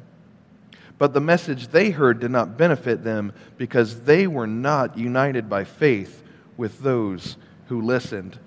But 1.03 1.11
the 1.11 1.19
message 1.19 1.67
they 1.67 1.89
heard 1.89 2.21
did 2.21 2.31
not 2.31 2.57
benefit 2.57 3.03
them 3.03 3.33
because 3.57 4.03
they 4.03 4.25
were 4.25 4.47
not 4.47 4.97
united 4.97 5.49
by 5.49 5.65
faith 5.65 6.23
with 6.55 6.79
those 6.79 7.35
who 7.67 7.81
listened. 7.81 8.39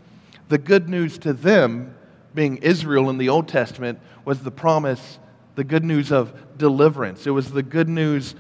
The 0.49 0.57
good 0.57 0.89
news 0.89 1.19
to 1.19 1.35
them, 1.35 1.95
being 2.35 2.57
Israel 2.57 3.11
in 3.11 3.19
the 3.19 3.29
Old 3.29 3.47
Testament, 3.47 3.99
was 4.25 4.41
the 4.41 4.51
promise, 4.51 5.19
the 5.55 5.65
good 5.65 5.85
news 5.85 6.11
of 6.11 6.33
deliverance. 6.57 7.27
It 7.27 7.31
was 7.33 7.51
the 7.51 7.63
good 7.63 7.91
news 7.91 8.35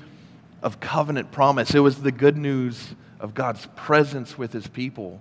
of 0.63 0.81
covenant 0.81 1.31
promise. 1.31 1.75
It 1.75 1.81
was 1.81 2.01
the 2.01 2.11
good 2.11 2.39
news 2.39 2.95
of 3.21 3.35
God's 3.35 3.69
presence 3.77 4.39
with 4.39 4.51
his 4.51 4.67
people. 4.67 5.21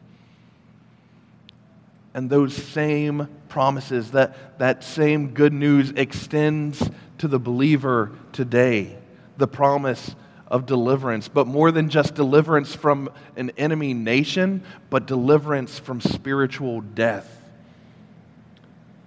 And 2.16 2.30
those 2.30 2.56
same 2.56 3.28
promises, 3.50 4.12
that, 4.12 4.58
that 4.58 4.86
same 4.86 5.34
good 5.34 5.52
news 5.52 5.92
extends 5.92 6.90
to 7.18 7.28
the 7.28 7.38
believer 7.38 8.14
today 8.32 8.98
the 9.38 9.48
promise 9.48 10.16
of 10.48 10.66
deliverance, 10.66 11.28
but 11.28 11.46
more 11.46 11.72
than 11.72 11.90
just 11.90 12.16
deliverance 12.16 12.74
from 12.74 13.10
an 13.36 13.52
enemy 13.58 13.94
nation, 13.94 14.64
but 14.90 15.06
deliverance 15.08 15.78
from 15.78 16.00
spiritual 16.00 16.80
death. 16.80 17.30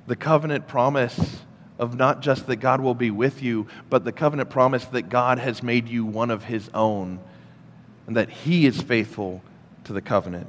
The 0.07 0.17
covenant 0.17 0.69
promise 0.69 1.39
of 1.79 1.97
not 1.97 2.21
just 2.21 2.47
that 2.49 2.57
God 2.57 2.83
will 2.83 2.95
be 2.95 3.11
with 3.11 3.43
you, 3.43 3.69
but 3.89 4.05
the 4.05 4.13
covenant 4.13 4.51
promise 4.51 4.85
that 4.85 5.09
God 5.09 5.39
has 5.39 5.63
made 5.63 5.89
you 5.89 6.05
one 6.05 6.31
of 6.31 6.45
his 6.45 6.69
own 6.75 7.21
and 8.07 8.19
that 8.19 8.29
he 8.29 8.67
is 8.67 8.83
faithful 8.83 9.43
to 9.85 9.95
the 9.95 10.03
covenant. 10.03 10.49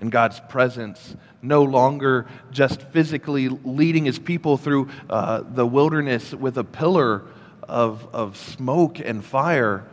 In 0.00 0.10
God's 0.10 0.40
presence, 0.48 1.16
no 1.42 1.62
longer 1.64 2.26
just 2.52 2.82
physically 2.82 3.48
leading 3.48 4.04
his 4.04 4.18
people 4.18 4.56
through 4.56 4.88
uh, 5.10 5.42
the 5.42 5.66
wilderness 5.66 6.32
with 6.32 6.56
a 6.56 6.64
pillar 6.64 7.24
of, 7.62 8.06
of 8.12 8.36
smoke 8.36 9.00
and 9.00 9.24
fire, 9.24 9.84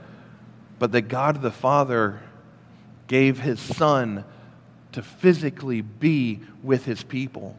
but 0.80 0.92
that 0.92 1.04
God 1.04 1.42
the 1.42 1.52
Father 1.52 2.22
gave 3.08 3.40
his 3.40 3.60
Son 3.60 4.24
to 4.92 5.02
physically 5.02 5.82
be 5.82 6.40
with 6.64 6.86
his 6.86 7.04
people. 7.04 7.56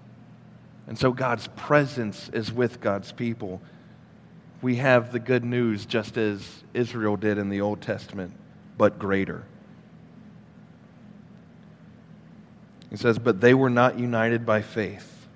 And 0.86 0.98
so 0.98 1.12
God's 1.12 1.48
presence 1.48 2.30
is 2.32 2.52
with 2.52 2.80
God's 2.80 3.12
people. 3.12 3.60
We 4.62 4.76
have 4.76 5.12
the 5.12 5.18
good 5.18 5.44
news 5.44 5.84
just 5.84 6.16
as 6.16 6.64
Israel 6.74 7.16
did 7.16 7.38
in 7.38 7.48
the 7.48 7.60
Old 7.60 7.82
Testament, 7.82 8.32
but 8.78 8.98
greater. 8.98 9.44
He 12.90 12.96
says, 12.96 13.18
But 13.18 13.40
they 13.40 13.54
were 13.54 13.70
not 13.70 13.98
united 13.98 14.46
by 14.46 14.62
faith. 14.62 15.26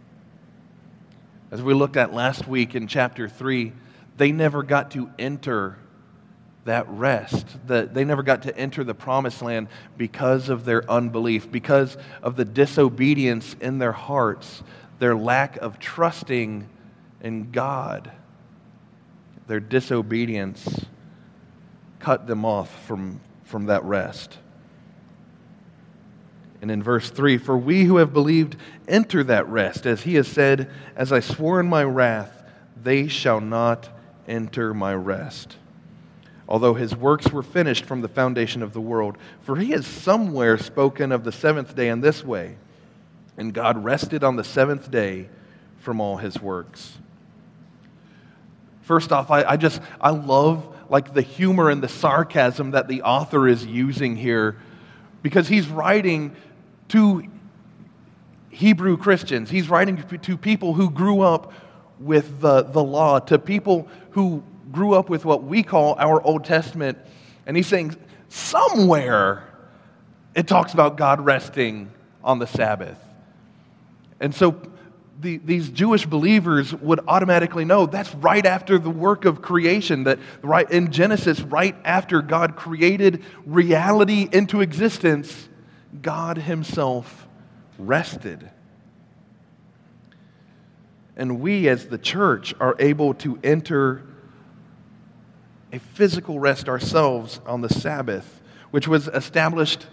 As 1.51 1.63
we 1.63 1.75
looked 1.75 1.97
at 1.97 2.15
last 2.15 2.47
week 2.47 2.75
in 2.75 2.87
chapter 2.87 3.29
3, 3.29 3.73
they 4.17 4.33
never 4.33 4.63
got 4.63 4.93
to 4.93 5.11
enter 5.19 5.77
that 6.65 6.89
rest. 6.89 7.47
That 7.67 7.95
they 7.95 8.05
never 8.05 8.23
got 8.23 8.43
to 8.43 8.57
enter 8.57 8.85
the 8.85 8.95
promised 8.95 9.43
land 9.43 9.69
because 9.97 10.49
of 10.49 10.65
their 10.65 10.89
unbelief, 10.89 11.51
because 11.51 11.97
of 12.23 12.37
the 12.37 12.45
disobedience 12.45 13.57
in 13.61 13.79
their 13.79 13.93
hearts, 13.93 14.63
their 14.99 15.17
lack 15.17 15.57
of 15.57 15.79
trusting 15.79 16.69
in 17.21 17.51
God. 17.51 18.13
Their 19.49 19.61
disobedience 19.61 20.85
cut 21.99 22.27
them 22.27 22.45
off 22.45 22.87
from, 22.87 23.21
from 23.45 23.67
that 23.67 23.83
rest. 23.85 24.39
And 26.63 26.71
in 26.71 26.83
verse 26.83 27.11
3, 27.11 27.39
for 27.39 27.57
we 27.57 27.85
who 27.85 27.97
have 27.97 28.13
believed 28.13 28.57
enter 28.87 29.25
that 29.25 29.49
rest, 29.49 29.87
as 29.87 30.03
he 30.03 30.15
has 30.17 30.29
said, 30.29 30.71
As 30.95 31.13
I 31.13 31.21
swore 31.21 31.59
in 31.59 31.67
my 31.67 31.85
wrath, 31.85 32.43
they 32.83 33.09
shall 33.09 33.41
not 33.41 33.89
enter 34.29 34.75
my 34.75 34.95
rest. 34.95 35.57
Although 36.49 36.75
his 36.75 36.95
works 36.95 37.31
were 37.31 37.43
finished 37.43 37.85
from 37.85 38.03
the 38.03 38.09
foundation 38.09 38.63
of 38.63 38.73
the 38.73 38.81
world, 38.81 39.17
for 39.43 39.57
he 39.57 39.71
has 39.71 39.87
somewhere 39.87 40.59
spoken 40.59 41.13
of 41.13 41.25
the 41.25 41.33
seventh 41.33 41.77
day 41.77 41.89
in 41.89 42.01
this 42.01 42.25
way, 42.25 42.57
and 43.39 43.55
God 43.55 43.83
rested 43.83 44.25
on 44.25 44.37
the 44.37 44.45
seventh 44.45 44.91
day 44.91 45.29
from 45.79 46.01
all 46.01 46.17
his 46.17 46.41
works. 46.41 46.99
First 48.83 49.13
off, 49.13 49.31
I, 49.31 49.45
I 49.45 49.57
just, 49.57 49.81
I 50.01 50.11
love 50.11 50.67
like 50.91 51.15
the 51.15 51.23
humor 51.23 51.71
and 51.71 51.81
the 51.81 51.89
sarcasm 51.89 52.73
that 52.73 52.89
the 52.89 53.03
author 53.03 53.47
is 53.47 53.65
using 53.65 54.17
here 54.17 54.57
because 55.23 55.47
he's 55.47 55.69
writing 55.69 56.35
to 56.91 57.25
Hebrew 58.51 58.97
Christians. 58.97 59.51
He's 59.51 59.69
writing 59.69 59.97
to 59.97 60.37
people 60.37 60.75
who 60.75 60.91
grew 60.91 61.21
up 61.23 61.53
with 61.99 62.41
the, 62.41 62.63
the 62.63 62.83
law, 62.83 63.19
to 63.21 63.39
people 63.39 63.89
who 64.11 64.43
grew 64.73 64.95
up 64.95 65.09
with 65.09 65.25
what 65.25 65.45
we 65.45 65.63
call 65.63 65.97
our 65.99 66.23
Old 66.23 66.45
Testament. 66.45 66.99
And 67.47 67.57
he's 67.57 67.67
saying, 67.67 67.97
somewhere 68.29 69.45
it 70.35 70.47
talks 70.47 70.73
about 70.73 70.97
God 70.97 71.25
resting 71.25 71.91
on 72.23 72.39
the 72.39 72.47
Sabbath. 72.47 72.99
And 74.21 74.35
so 74.35 74.61
the, 75.21 75.39
these 75.39 75.69
Jewish 75.69 76.07
believers 76.07 76.73
would 76.75 77.01
automatically 77.09 77.65
know 77.65 77.87
that's 77.87 78.15
right 78.15 78.45
after 78.47 78.79
the 78.79 78.91
work 78.91 79.25
of 79.25 79.43
creation, 79.43 80.05
that 80.05 80.19
right 80.43 80.71
in 80.71 80.93
Genesis, 80.93 81.41
right 81.41 81.75
after 81.85 82.23
God 82.23 82.57
created 82.57 83.23
reality 83.45 84.29
into 84.31 84.61
existence, 84.61 85.49
God 86.03 86.39
Himself 86.39 87.27
rested. 87.79 88.51
And 91.17 91.41
we, 91.41 91.69
as 91.69 91.87
the 91.87 91.99
church, 91.99 92.55
are 92.61 92.77
able 92.79 93.15
to 93.15 93.39
enter 93.43 94.03
a 95.73 95.79
physical 95.79 96.41
rest 96.41 96.69
ourselves 96.69 97.41
on 97.47 97.61
the 97.61 97.69
Sabbath, 97.69 98.43
which 98.71 98.89
was 98.89 99.09
established 99.09 99.87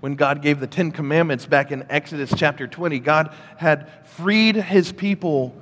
when 0.00 0.14
God 0.14 0.42
gave 0.42 0.60
the 0.60 0.66
Ten 0.66 0.90
Commandments 0.90 1.46
back 1.46 1.70
in 1.70 1.84
Exodus 1.90 2.32
chapter 2.36 2.66
20. 2.66 2.98
God 3.00 3.34
had 3.58 3.90
freed 4.06 4.56
his 4.56 4.92
people 4.92 5.54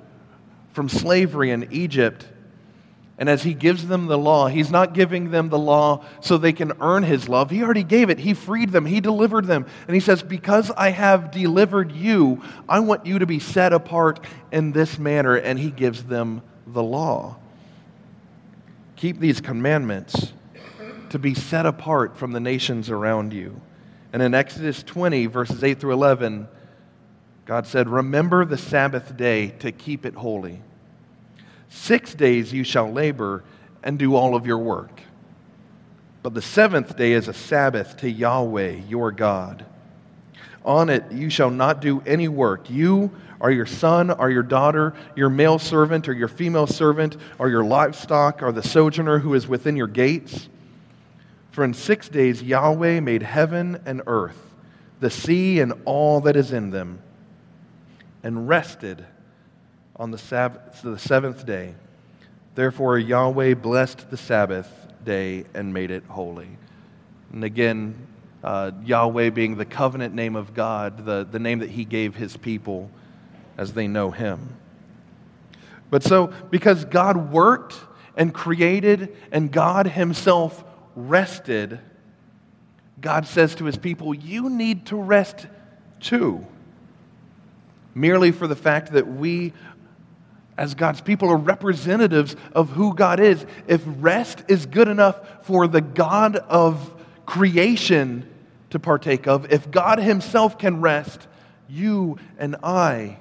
from 0.73 0.89
slavery 0.89 1.51
in 1.51 1.73
Egypt, 1.73 2.27
And 3.19 3.29
as 3.29 3.43
he 3.43 3.53
gives 3.53 3.89
them 3.89 4.07
the 4.07 4.17
law, 4.17 4.47
he's 4.47 4.71
not 4.71 4.95
giving 4.95 5.33
them 5.33 5.49
the 5.49 5.59
law 5.59 6.05
so 6.21 6.39
they 6.39 6.53
can 6.53 6.73
earn 6.81 7.03
his 7.03 7.29
love. 7.29 7.51
He 7.51 7.65
already 7.65 7.83
gave 7.83 8.11
it. 8.11 8.21
He 8.21 8.33
freed 8.33 8.71
them. 8.71 8.87
He 8.87 9.01
delivered 9.01 9.47
them. 9.47 9.67
And 9.89 9.95
he 9.95 10.01
says, 10.01 10.23
Because 10.23 10.71
I 10.71 10.91
have 10.91 11.33
delivered 11.33 11.91
you, 11.91 12.43
I 12.69 12.79
want 12.79 13.07
you 13.07 13.19
to 13.19 13.27
be 13.27 13.41
set 13.41 13.73
apart 13.73 14.21
in 14.53 14.71
this 14.71 15.01
manner. 15.01 15.35
And 15.35 15.59
he 15.59 15.73
gives 15.73 16.05
them 16.05 16.43
the 16.65 16.83
law. 16.83 17.37
Keep 18.95 19.19
these 19.19 19.41
commandments 19.41 20.33
to 21.11 21.19
be 21.19 21.35
set 21.35 21.67
apart 21.67 22.17
from 22.17 22.31
the 22.31 22.41
nations 22.41 22.89
around 22.89 23.33
you. 23.33 23.61
And 24.13 24.23
in 24.23 24.33
Exodus 24.33 24.85
20, 24.85 25.27
verses 25.27 25.65
8 25.65 25.81
through 25.81 25.93
11, 25.93 26.47
God 27.47 27.67
said, 27.67 27.89
Remember 27.89 28.45
the 28.45 28.59
Sabbath 28.59 29.17
day 29.17 29.49
to 29.59 29.73
keep 29.73 30.07
it 30.07 30.15
holy. 30.15 30.63
Six 31.69 32.15
days 32.15 32.53
you 32.53 32.65
shall 32.65 32.91
labor 32.91 33.45
and 33.83 33.99
do 33.99 34.15
all 34.15 34.35
of 34.35 34.47
your 34.47 34.59
work. 34.59 35.03
But 36.23 36.35
the 36.35 36.43
seventh 36.43 36.97
day 36.97 37.13
is 37.13 37.29
a 37.29 37.33
Sabbath 37.33 37.97
to 37.99 38.11
Yahweh 38.11 38.81
your 38.89 39.13
God. 39.13 39.65
On 40.65 40.91
it 40.91 41.11
you 41.13 41.31
shall 41.31 41.51
not 41.51 41.81
do 41.81 42.03
any 42.07 42.29
work. 42.29 42.69
You 42.69 43.13
or 43.41 43.51
your 43.51 43.67
son 43.67 44.11
or 44.11 44.31
your 44.31 44.43
daughter, 44.43 44.95
your 45.15 45.31
male 45.31 45.59
servant 45.59 46.09
or 46.09 46.13
your 46.13 46.29
female 46.29 46.67
servant, 46.67 47.17
or 47.39 47.49
your 47.49 47.65
livestock, 47.65 48.43
or 48.43 48.53
the 48.53 48.63
sojourner 48.63 49.21
who 49.21 49.35
is 49.35 49.47
within 49.47 49.77
your 49.77 49.87
gates. 49.87 50.49
For 51.53 51.65
in 51.65 51.73
six 51.73 52.09
days 52.09 52.43
Yahweh 52.43 53.01
made 53.01 53.23
heaven 53.23 53.81
and 53.87 54.03
earth, 54.07 54.39
the 55.01 55.11
sea 55.11 55.61
and 55.61 55.73
all 55.85 56.21
that 56.23 56.37
is 56.37 56.53
in 56.53 56.71
them, 56.71 57.01
and 58.23 58.49
rested 58.49 59.07
on 59.99 60.11
the, 60.11 60.19
Sabbath, 60.19 60.83
the 60.83 60.99
seventh 60.99 61.45
day. 61.45 61.75
Therefore, 62.55 62.99
Yahweh 62.99 63.55
blessed 63.55 64.11
the 64.11 64.17
Sabbath 64.17 64.89
day 65.05 65.45
and 65.55 65.73
made 65.73 65.91
it 65.91 66.05
holy. 66.09 66.49
And 67.33 67.45
again, 67.45 67.95
uh, 68.43 68.71
Yahweh 68.85 69.31
being 69.31 69.57
the 69.57 69.65
covenant 69.65 70.15
name 70.15 70.37
of 70.37 70.55
God, 70.55 71.05
the, 71.05 71.27
the 71.29 71.39
name 71.39 71.59
that 71.61 71.71
he 71.71 71.85
gave 71.85 72.15
his 72.15 72.37
people 72.37 72.91
as 73.57 73.73
they 73.73 73.89
know 73.89 74.11
him. 74.11 74.57
But 75.91 76.03
so, 76.03 76.33
because 76.51 76.85
God 76.85 77.33
worked 77.33 77.75
and 78.17 78.33
created 78.33 79.17
and 79.33 79.51
God 79.51 79.87
himself 79.87 80.63
rested, 80.95 81.81
God 83.01 83.27
says 83.27 83.55
to 83.57 83.65
his 83.65 83.77
people, 83.77 84.15
You 84.15 84.51
need 84.51 84.87
to 84.87 84.97
rest 84.97 85.47
too. 86.01 86.47
Merely 87.95 88.31
for 88.31 88.47
the 88.47 88.57
fact 88.57 88.93
that 88.93 89.09
we 89.09 89.53
as 90.59 90.75
God's 90.75 91.01
people, 91.01 91.31
are 91.31 91.37
representatives 91.37 92.37
of 92.53 92.71
who 92.71 92.95
God 92.95 93.21
is. 93.21 93.47
If 93.67 93.83
rest 93.87 94.45
is 94.49 94.67
good 94.67 94.89
enough 94.89 95.47
for 95.47 95.69
the 95.69 95.81
God 95.81 96.37
of 96.37 96.95
creation 97.25 98.29
to 98.71 98.79
partake 98.79 99.27
of, 99.27 99.51
if 99.53 99.71
God 99.71 100.01
Himself 100.01 100.59
can 100.59 100.81
rest, 100.81 101.27
you 101.69 102.19
and 102.39 102.57
I 102.63 103.19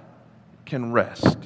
can 0.66 0.92
rest. 0.92 1.38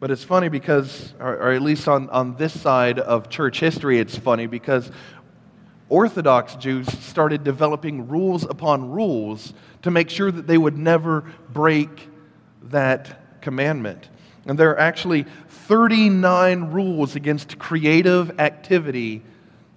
But 0.00 0.10
it's 0.10 0.24
funny 0.24 0.48
because, 0.48 1.14
or, 1.20 1.36
or, 1.36 1.52
at 1.52 1.62
least 1.62 1.88
on, 1.88 2.10
on 2.10 2.36
this 2.36 2.58
side 2.58 2.98
of 2.98 3.28
church 3.28 3.60
history, 3.60 3.98
it's 3.98 4.16
funny 4.16 4.46
because 4.46 4.90
Orthodox 5.88 6.54
Jews 6.56 6.86
started 6.98 7.44
developing 7.44 8.08
rules 8.08 8.44
upon 8.44 8.90
rules 8.90 9.54
to 9.82 9.90
make 9.90 10.10
sure 10.10 10.30
that 10.30 10.46
they 10.46 10.58
would 10.58 10.76
never 10.76 11.24
break 11.52 12.08
that 12.64 13.25
commandment. 13.46 14.08
And 14.44 14.58
there 14.58 14.70
are 14.70 14.78
actually 14.80 15.24
39 15.48 16.72
rules 16.72 17.14
against 17.14 17.60
creative 17.60 18.40
activity, 18.40 19.22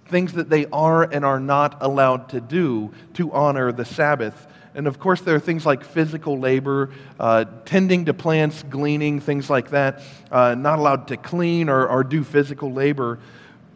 things 0.06 0.32
that 0.32 0.50
they 0.50 0.66
are 0.72 1.04
and 1.04 1.24
are 1.24 1.38
not 1.38 1.78
allowed 1.80 2.30
to 2.30 2.40
do 2.40 2.92
to 3.14 3.30
honor 3.30 3.70
the 3.70 3.84
Sabbath. 3.84 4.48
And 4.74 4.88
of 4.88 4.98
course, 4.98 5.20
there 5.20 5.36
are 5.36 5.40
things 5.40 5.64
like 5.64 5.84
physical 5.84 6.36
labor, 6.36 6.90
uh, 7.20 7.44
tending 7.64 8.06
to 8.06 8.12
plants, 8.12 8.64
gleaning, 8.64 9.20
things 9.20 9.48
like 9.48 9.70
that, 9.70 10.02
uh, 10.32 10.56
not 10.56 10.80
allowed 10.80 11.06
to 11.08 11.16
clean 11.16 11.68
or, 11.68 11.86
or, 11.86 12.02
do 12.02 12.24
physical 12.24 12.72
labor. 12.72 13.20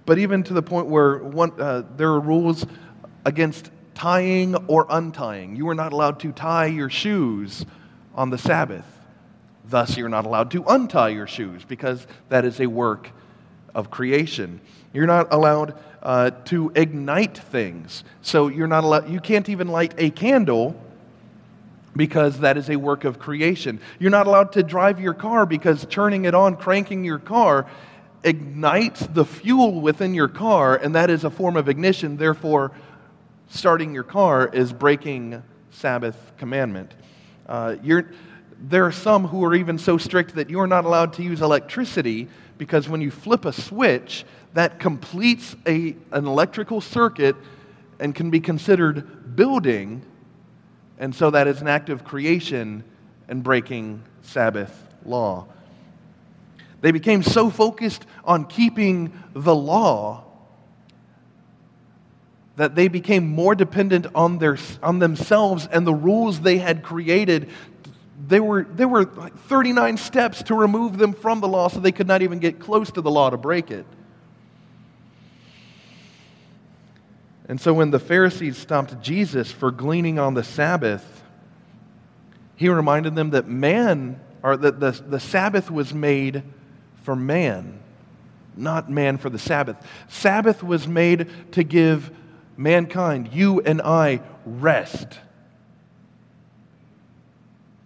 But 0.07 0.19
even 0.19 0.43
to 0.43 0.55
the 0.55 0.63
point 0.63 0.89
where 0.89 1.19
one, 1.19 1.53
uh, 1.61 1.85
there 1.97 2.09
are 2.09 2.21
rules 2.21 2.67
against 3.25 3.71
tying 3.95 4.57
or 4.67 4.87
untying. 4.91 5.55
You 5.55 5.69
are 5.69 5.75
not 5.77 5.93
allowed 5.93 6.19
to 6.21 6.33
tie 6.33 6.67
your 6.67 6.91
shoes 6.91 7.65
on 8.17 8.31
the 8.31 8.39
Sabbath. 8.39 8.94
Thus, 9.67 9.97
you're 9.97 10.09
not 10.09 10.27
allowed 10.27 10.51
to 10.53 10.65
untie 10.65 11.11
your 11.11 11.27
shoes 11.27 11.65
because 11.65 12.07
that 12.29 12.45
is 12.45 12.61
a 12.61 12.67
work 12.67 13.11
of 13.75 13.91
creation. 13.91 14.61
You're 14.93 15.07
not 15.07 15.33
allowed 15.33 15.75
uh, 16.03 16.31
to 16.47 16.71
ignite 16.75 17.39
things. 17.39 18.05
So 18.23 18.49
you're 18.49 18.67
not 18.67 18.85
allowed, 18.85 19.11
you 19.11 19.21
can't 19.21 19.49
even 19.49 19.69
light 19.69 19.95
a 19.99 20.11
candle 20.11 20.81
because 21.97 22.41
that 22.41 22.57
is 22.57 22.69
a 22.71 22.77
work 22.77 23.05
of 23.05 23.19
creation. 23.19 23.81
You're 23.99 24.11
not 24.11 24.27
allowed 24.27 24.53
to 24.53 24.63
drive 24.63 25.01
your 25.01 25.15
car 25.15 25.47
because 25.47 25.87
turning 25.89 26.25
it 26.25 26.35
on, 26.35 26.57
cranking 26.57 27.05
your 27.05 27.19
car, 27.19 27.67
ignites 28.23 29.07
the 29.07 29.25
fuel 29.25 29.81
within 29.81 30.15
your 30.15 30.29
car, 30.29 30.77
and 30.77 30.95
that 30.95 31.11
is 31.11 31.25
a 31.25 31.31
form 31.31 31.57
of 31.57 31.69
ignition. 31.69 32.17
Therefore, 32.17 32.73
starting 33.49 33.95
your 33.95 34.03
car 34.03 34.49
is 34.49 34.73
breaking 34.73 35.43
Sabbath 35.71 36.33
commandment. 36.39 36.93
Uh, 37.47 37.77
you're 37.83 38.11
there 38.61 38.85
are 38.87 38.93
some 38.93 39.27
who 39.27 39.45
are 39.45 39.55
even 39.55 39.79
so 39.79 39.99
strict 39.99 40.35
that 40.37 40.51
you're 40.51 40.67
not 40.67 40.85
allowed 40.85 41.15
to 41.15 41.23
use 41.23 41.41
electricity 41.41 42.29
because 42.59 42.89
when 42.89 43.01
you 43.01 43.11
flip 43.11 43.45
a 43.45 43.53
switch, 43.53 44.25
that 44.55 44.79
completes 44.79 45.57
a, 45.67 45.97
an 46.13 46.27
electrical 46.27 46.81
circuit 46.81 47.37
and 47.99 48.15
can 48.15 48.31
be 48.31 48.41
considered 48.41 49.37
building. 49.37 50.03
And 50.99 51.15
so 51.15 51.31
that 51.31 51.49
is 51.49 51.61
an 51.61 51.69
act 51.69 51.91
of 51.91 52.05
creation 52.05 52.85
and 53.29 53.43
breaking 53.43 54.03
Sabbath 54.23 54.89
law. 55.05 55.47
They 56.81 56.93
became 56.93 57.23
so 57.23 57.51
focused 57.51 58.07
on 58.25 58.45
keeping 58.45 59.13
the 59.33 59.55
law 59.55 60.25
that 62.57 62.75
they 62.75 62.89
became 62.89 63.27
more 63.27 63.55
dependent 63.55 64.07
on, 64.15 64.39
their, 64.39 64.57
on 64.83 64.99
themselves 65.01 65.67
and 65.67 65.87
the 65.87 65.95
rules 65.95 66.41
they 66.41 66.59
had 66.59 66.83
created 66.83 67.49
there 68.29 68.43
were, 68.43 68.65
there 68.65 68.89
were 68.89 69.05
like 69.05 69.37
39 69.37 69.97
steps 69.97 70.43
to 70.45 70.55
remove 70.55 70.99
them 70.99 71.13
from 71.13 71.41
the 71.41 71.49
law 71.49 71.69
so 71.69 71.81
they 71.81 71.93
could 71.93 72.07
not 72.07 72.23
even 72.23 72.39
get 72.39 72.59
close 72.59 72.91
to 72.93 73.01
the 73.01 73.11
law 73.11 73.31
to 73.31 73.37
break 73.37 73.71
it. 73.71 73.87
And 77.49 77.61
so 77.61 77.75
when 77.75 77.91
the 77.91 77.99
Pharisees 77.99 78.57
stopped 78.57 79.01
Jesus 79.03 79.51
for 79.51 79.71
gleaning 79.71 80.19
on 80.19 80.35
the 80.35 80.43
Sabbath, 80.45 81.23
he 82.57 82.69
reminded 82.69 83.15
them 83.15 83.31
that 83.31 83.47
man, 83.47 84.19
or 84.43 84.57
that 84.57 84.81
the, 84.81 84.93
the 84.93 85.21
Sabbath 85.21 85.71
was 85.71 85.93
made 85.93 86.43
for 87.03 87.15
man, 87.15 87.81
not 88.57 88.91
man 88.91 89.19
for 89.19 89.29
the 89.29 89.39
Sabbath. 89.39 89.77
Sabbath 90.09 90.63
was 90.63 90.89
made 90.89 91.29
to 91.53 91.63
give 91.63 92.11
mankind, 92.57 93.31
you 93.33 93.61
and 93.61 93.83
I, 93.83 94.23
rest. 94.47 95.19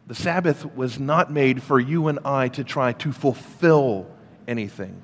The 0.08 0.14
Sabbath 0.14 0.74
was 0.74 0.98
not 0.98 1.30
made 1.30 1.62
for 1.62 1.78
you 1.78 2.08
and 2.08 2.18
I 2.24 2.48
to 2.48 2.64
try 2.64 2.92
to 2.94 3.12
fulfill 3.12 4.06
anything. 4.48 5.02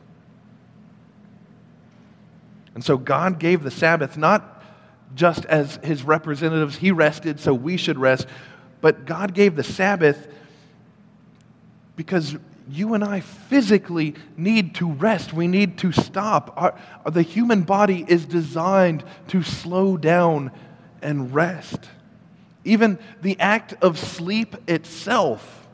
And 2.75 2.83
so 2.83 2.97
God 2.97 3.39
gave 3.39 3.63
the 3.63 3.71
Sabbath 3.71 4.17
not 4.17 4.63
just 5.15 5.45
as 5.45 5.79
his 5.85 6.03
representatives, 6.03 6.77
he 6.77 6.91
rested, 6.91 7.39
so 7.39 7.55
we 7.55 7.77
should 7.77 7.99
rest, 7.99 8.27
but 8.81 9.05
God 9.05 9.35
gave 9.35 9.55
the 9.57 9.63
Sabbath 9.63 10.27
because 11.97 12.37
you 12.69 12.95
and 12.95 13.05
I 13.05 13.21
physically 13.21 14.15
need 14.37 14.75
to 14.77 14.91
rest. 14.91 15.33
We 15.33 15.47
need 15.47 15.79
to 15.79 15.93
stop. 15.93 16.55
Our, 16.57 17.11
the 17.11 17.23
human 17.23 17.63
body 17.63 18.05
is 18.09 18.25
designed 18.25 19.05
to 19.29 19.43
slow 19.43 19.97
down 19.97 20.51
and 21.03 21.35
rest. 21.35 21.89
Even 22.65 22.99
the 23.21 23.39
act 23.39 23.75
of 23.83 23.99
sleep 23.99 24.57
itself 24.69 25.67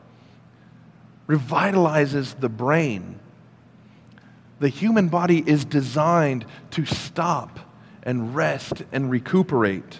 revitalizes 1.27 2.39
the 2.39 2.49
brain. 2.49 3.19
The 4.59 4.69
human 4.69 5.07
body 5.07 5.43
is 5.45 5.65
designed 5.65 6.45
to 6.71 6.85
stop 6.85 7.59
and 8.03 8.35
rest 8.35 8.83
and 8.91 9.09
recuperate. 9.09 9.99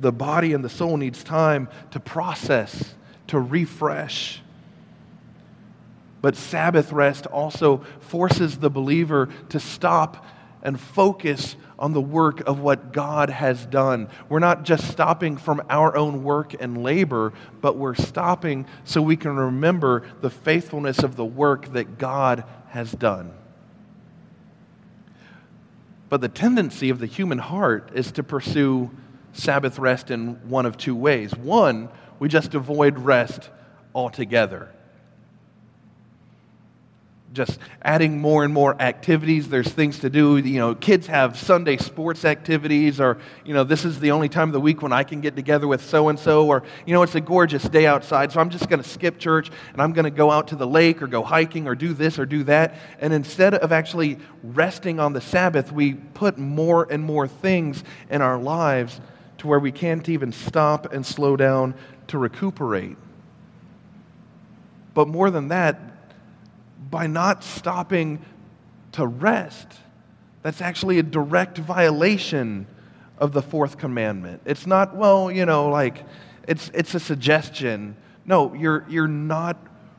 The 0.00 0.12
body 0.12 0.52
and 0.52 0.64
the 0.64 0.68
soul 0.68 0.96
needs 0.96 1.24
time 1.24 1.68
to 1.90 2.00
process, 2.00 2.94
to 3.26 3.40
refresh. 3.40 4.40
But 6.20 6.36
Sabbath 6.36 6.92
rest 6.92 7.26
also 7.26 7.78
forces 8.00 8.58
the 8.58 8.70
believer 8.70 9.28
to 9.50 9.60
stop 9.60 10.24
and 10.62 10.80
focus 10.80 11.56
on 11.78 11.92
the 11.92 12.00
work 12.00 12.40
of 12.40 12.60
what 12.60 12.92
God 12.92 13.30
has 13.30 13.64
done. 13.66 14.08
We're 14.28 14.38
not 14.40 14.64
just 14.64 14.90
stopping 14.90 15.36
from 15.36 15.62
our 15.70 15.96
own 15.96 16.24
work 16.24 16.54
and 16.58 16.82
labor, 16.82 17.32
but 17.60 17.76
we're 17.76 17.94
stopping 17.94 18.66
so 18.84 19.00
we 19.00 19.16
can 19.16 19.36
remember 19.36 20.02
the 20.20 20.30
faithfulness 20.30 20.98
of 20.98 21.16
the 21.16 21.24
work 21.24 21.72
that 21.72 21.98
God 21.98 22.44
has 22.70 22.90
done. 22.92 23.32
But 26.08 26.20
the 26.20 26.28
tendency 26.28 26.90
of 26.90 26.98
the 26.98 27.06
human 27.06 27.38
heart 27.38 27.90
is 27.94 28.10
to 28.12 28.22
pursue 28.22 28.90
Sabbath 29.32 29.78
rest 29.78 30.10
in 30.10 30.48
one 30.48 30.66
of 30.66 30.76
two 30.76 30.96
ways. 30.96 31.34
One, 31.36 31.90
we 32.18 32.28
just 32.28 32.54
avoid 32.54 32.98
rest 32.98 33.50
altogether 33.94 34.70
just 37.32 37.58
adding 37.82 38.18
more 38.18 38.44
and 38.44 38.52
more 38.52 38.80
activities. 38.80 39.48
There's 39.48 39.68
things 39.68 39.98
to 40.00 40.10
do. 40.10 40.38
You 40.38 40.58
know, 40.58 40.74
kids 40.74 41.06
have 41.08 41.36
Sunday 41.36 41.76
sports 41.76 42.24
activities, 42.24 43.00
or, 43.00 43.18
you 43.44 43.54
know, 43.54 43.64
this 43.64 43.84
is 43.84 44.00
the 44.00 44.10
only 44.12 44.28
time 44.28 44.48
of 44.48 44.52
the 44.52 44.60
week 44.60 44.82
when 44.82 44.92
I 44.92 45.04
can 45.04 45.20
get 45.20 45.36
together 45.36 45.68
with 45.68 45.84
so 45.84 46.08
and 46.08 46.18
so, 46.18 46.46
or, 46.46 46.62
you 46.86 46.94
know, 46.94 47.02
it's 47.02 47.14
a 47.14 47.20
gorgeous 47.20 47.62
day 47.64 47.86
outside, 47.86 48.32
so 48.32 48.40
I'm 48.40 48.50
just 48.50 48.68
going 48.68 48.82
to 48.82 48.88
skip 48.88 49.18
church 49.18 49.50
and 49.72 49.82
I'm 49.82 49.92
going 49.92 50.04
to 50.04 50.10
go 50.10 50.30
out 50.30 50.48
to 50.48 50.56
the 50.56 50.66
lake 50.66 51.02
or 51.02 51.06
go 51.06 51.22
hiking 51.22 51.68
or 51.68 51.74
do 51.74 51.92
this 51.92 52.18
or 52.18 52.26
do 52.26 52.44
that. 52.44 52.74
And 52.98 53.12
instead 53.12 53.54
of 53.54 53.72
actually 53.72 54.18
resting 54.42 54.98
on 54.98 55.12
the 55.12 55.20
Sabbath, 55.20 55.70
we 55.70 55.94
put 55.94 56.38
more 56.38 56.90
and 56.90 57.02
more 57.02 57.28
things 57.28 57.84
in 58.10 58.22
our 58.22 58.38
lives 58.38 59.00
to 59.38 59.46
where 59.46 59.60
we 59.60 59.70
can't 59.70 60.08
even 60.08 60.32
stop 60.32 60.92
and 60.92 61.04
slow 61.04 61.36
down 61.36 61.74
to 62.08 62.18
recuperate. 62.18 62.96
But 64.94 65.08
more 65.08 65.30
than 65.30 65.48
that, 65.48 65.80
by 66.90 67.06
not 67.06 67.44
stopping 67.44 68.24
to 68.92 69.06
rest. 69.06 69.66
That's 70.42 70.60
actually 70.60 70.98
a 70.98 71.02
direct 71.02 71.58
violation 71.58 72.66
of 73.18 73.32
the 73.32 73.42
fourth 73.42 73.78
commandment. 73.78 74.42
It's 74.44 74.66
not, 74.66 74.94
well, 74.94 75.30
you 75.30 75.44
know, 75.44 75.68
like 75.68 76.04
it's, 76.46 76.70
it's 76.72 76.94
a 76.94 77.00
suggestion. 77.00 77.96
No, 78.24 78.54
you're, 78.54 78.86
you're 78.88 79.08
not 79.08 79.56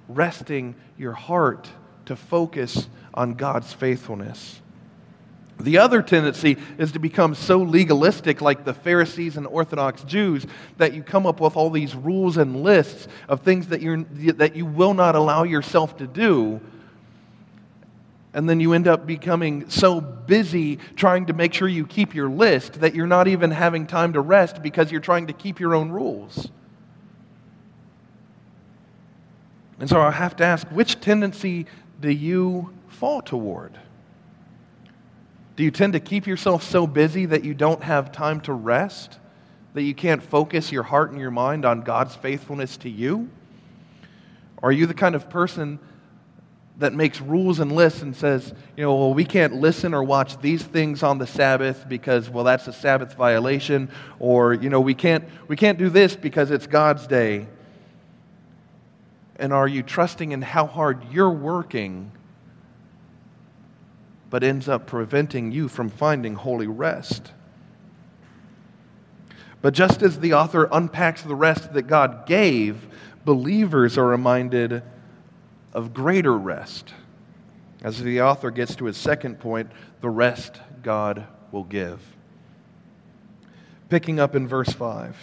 resting 0.07 0.75
your 0.97 1.13
heart 1.13 1.69
to 2.05 2.15
focus 2.15 2.87
on 3.13 3.33
God's 3.33 3.73
faithfulness. 3.73 4.61
The 5.59 5.79
other 5.79 6.01
tendency 6.01 6.57
is 6.77 6.93
to 6.93 6.99
become 6.99 7.35
so 7.35 7.57
legalistic, 7.57 8.41
like 8.41 8.63
the 8.63 8.73
Pharisees 8.73 9.35
and 9.35 9.45
Orthodox 9.45 10.03
Jews, 10.03 10.45
that 10.77 10.93
you 10.93 11.03
come 11.03 11.25
up 11.25 11.41
with 11.41 11.57
all 11.57 11.69
these 11.69 11.93
rules 11.95 12.37
and 12.37 12.63
lists 12.63 13.09
of 13.27 13.41
things 13.41 13.67
that, 13.67 13.81
you're, 13.81 14.03
that 14.03 14.55
you 14.55 14.65
will 14.65 14.93
not 14.93 15.15
allow 15.15 15.43
yourself 15.43 15.97
to 15.97 16.07
do 16.07 16.61
and 18.33 18.47
then 18.47 18.59
you 18.59 18.73
end 18.73 18.87
up 18.87 19.07
becoming 19.07 19.69
so 19.69 19.99
busy 19.99 20.77
trying 20.95 21.25
to 21.27 21.33
make 21.33 21.53
sure 21.53 21.67
you 21.67 21.85
keep 21.85 22.13
your 22.13 22.29
list 22.29 22.81
that 22.81 22.93
you're 22.93 23.07
not 23.07 23.27
even 23.27 23.51
having 23.51 23.87
time 23.87 24.13
to 24.13 24.21
rest 24.21 24.61
because 24.61 24.91
you're 24.91 25.01
trying 25.01 25.27
to 25.27 25.33
keep 25.33 25.59
your 25.59 25.73
own 25.73 25.89
rules. 25.89 26.49
And 29.79 29.89
so 29.89 29.99
I 29.99 30.11
have 30.11 30.35
to 30.37 30.43
ask 30.43 30.67
which 30.67 30.99
tendency 30.99 31.65
do 31.99 32.09
you 32.09 32.71
fall 32.89 33.21
toward? 33.21 33.77
Do 35.55 35.63
you 35.63 35.71
tend 35.71 35.93
to 35.93 35.99
keep 35.99 36.27
yourself 36.27 36.63
so 36.63 36.85
busy 36.85 37.25
that 37.25 37.43
you 37.43 37.53
don't 37.53 37.83
have 37.83 38.11
time 38.11 38.41
to 38.41 38.53
rest? 38.53 39.17
That 39.73 39.81
you 39.81 39.95
can't 39.95 40.21
focus 40.21 40.71
your 40.71 40.83
heart 40.83 41.11
and 41.11 41.19
your 41.19 41.31
mind 41.31 41.65
on 41.65 41.81
God's 41.81 42.15
faithfulness 42.15 42.77
to 42.77 42.89
you? 42.89 43.29
Are 44.61 44.71
you 44.71 44.85
the 44.85 44.93
kind 44.93 45.15
of 45.15 45.29
person 45.29 45.79
that 46.79 46.93
makes 46.93 47.19
rules 47.19 47.59
and 47.59 47.73
lists 47.73 48.01
and 48.01 48.15
says, 48.15 48.53
you 48.77 48.83
know, 48.83 48.95
well, 48.95 49.13
we 49.13 49.25
can't 49.25 49.55
listen 49.55 49.93
or 49.93 50.01
watch 50.01 50.39
these 50.41 50.63
things 50.63 51.03
on 51.03 51.17
the 51.17 51.27
Sabbath 51.27 51.85
because, 51.87 52.29
well, 52.29 52.45
that's 52.45 52.67
a 52.67 52.73
Sabbath 52.73 53.13
violation, 53.13 53.91
or, 54.17 54.53
you 54.53 54.69
know, 54.69 54.79
we 54.79 54.93
can't, 54.93 55.25
we 55.49 55.57
can't 55.57 55.77
do 55.77 55.89
this 55.89 56.15
because 56.15 56.51
it's 56.51 56.67
God's 56.67 57.05
day. 57.05 57.47
And 59.35 59.51
are 59.51 59.67
you 59.67 59.83
trusting 59.83 60.31
in 60.31 60.41
how 60.41 60.65
hard 60.65 61.11
you're 61.11 61.29
working, 61.29 62.11
but 64.29 64.43
ends 64.43 64.69
up 64.69 64.87
preventing 64.87 65.51
you 65.51 65.67
from 65.67 65.89
finding 65.89 66.35
holy 66.35 66.67
rest? 66.67 67.33
But 69.61 69.73
just 69.73 70.01
as 70.01 70.21
the 70.21 70.33
author 70.33 70.69
unpacks 70.71 71.23
the 71.23 71.35
rest 71.35 71.73
that 71.73 71.83
God 71.83 72.25
gave, 72.25 72.87
believers 73.25 73.97
are 73.97 74.07
reminded 74.07 74.81
of 75.73 75.93
greater 75.93 76.37
rest. 76.37 76.93
As 77.81 78.01
the 78.01 78.21
author 78.21 78.51
gets 78.51 78.75
to 78.75 78.85
his 78.85 78.97
second 78.97 79.39
point, 79.39 79.71
the 80.01 80.09
rest 80.09 80.59
God 80.83 81.25
will 81.51 81.63
give. 81.63 82.01
Picking 83.89 84.19
up 84.19 84.35
in 84.35 84.47
verse 84.47 84.69
5. 84.69 85.15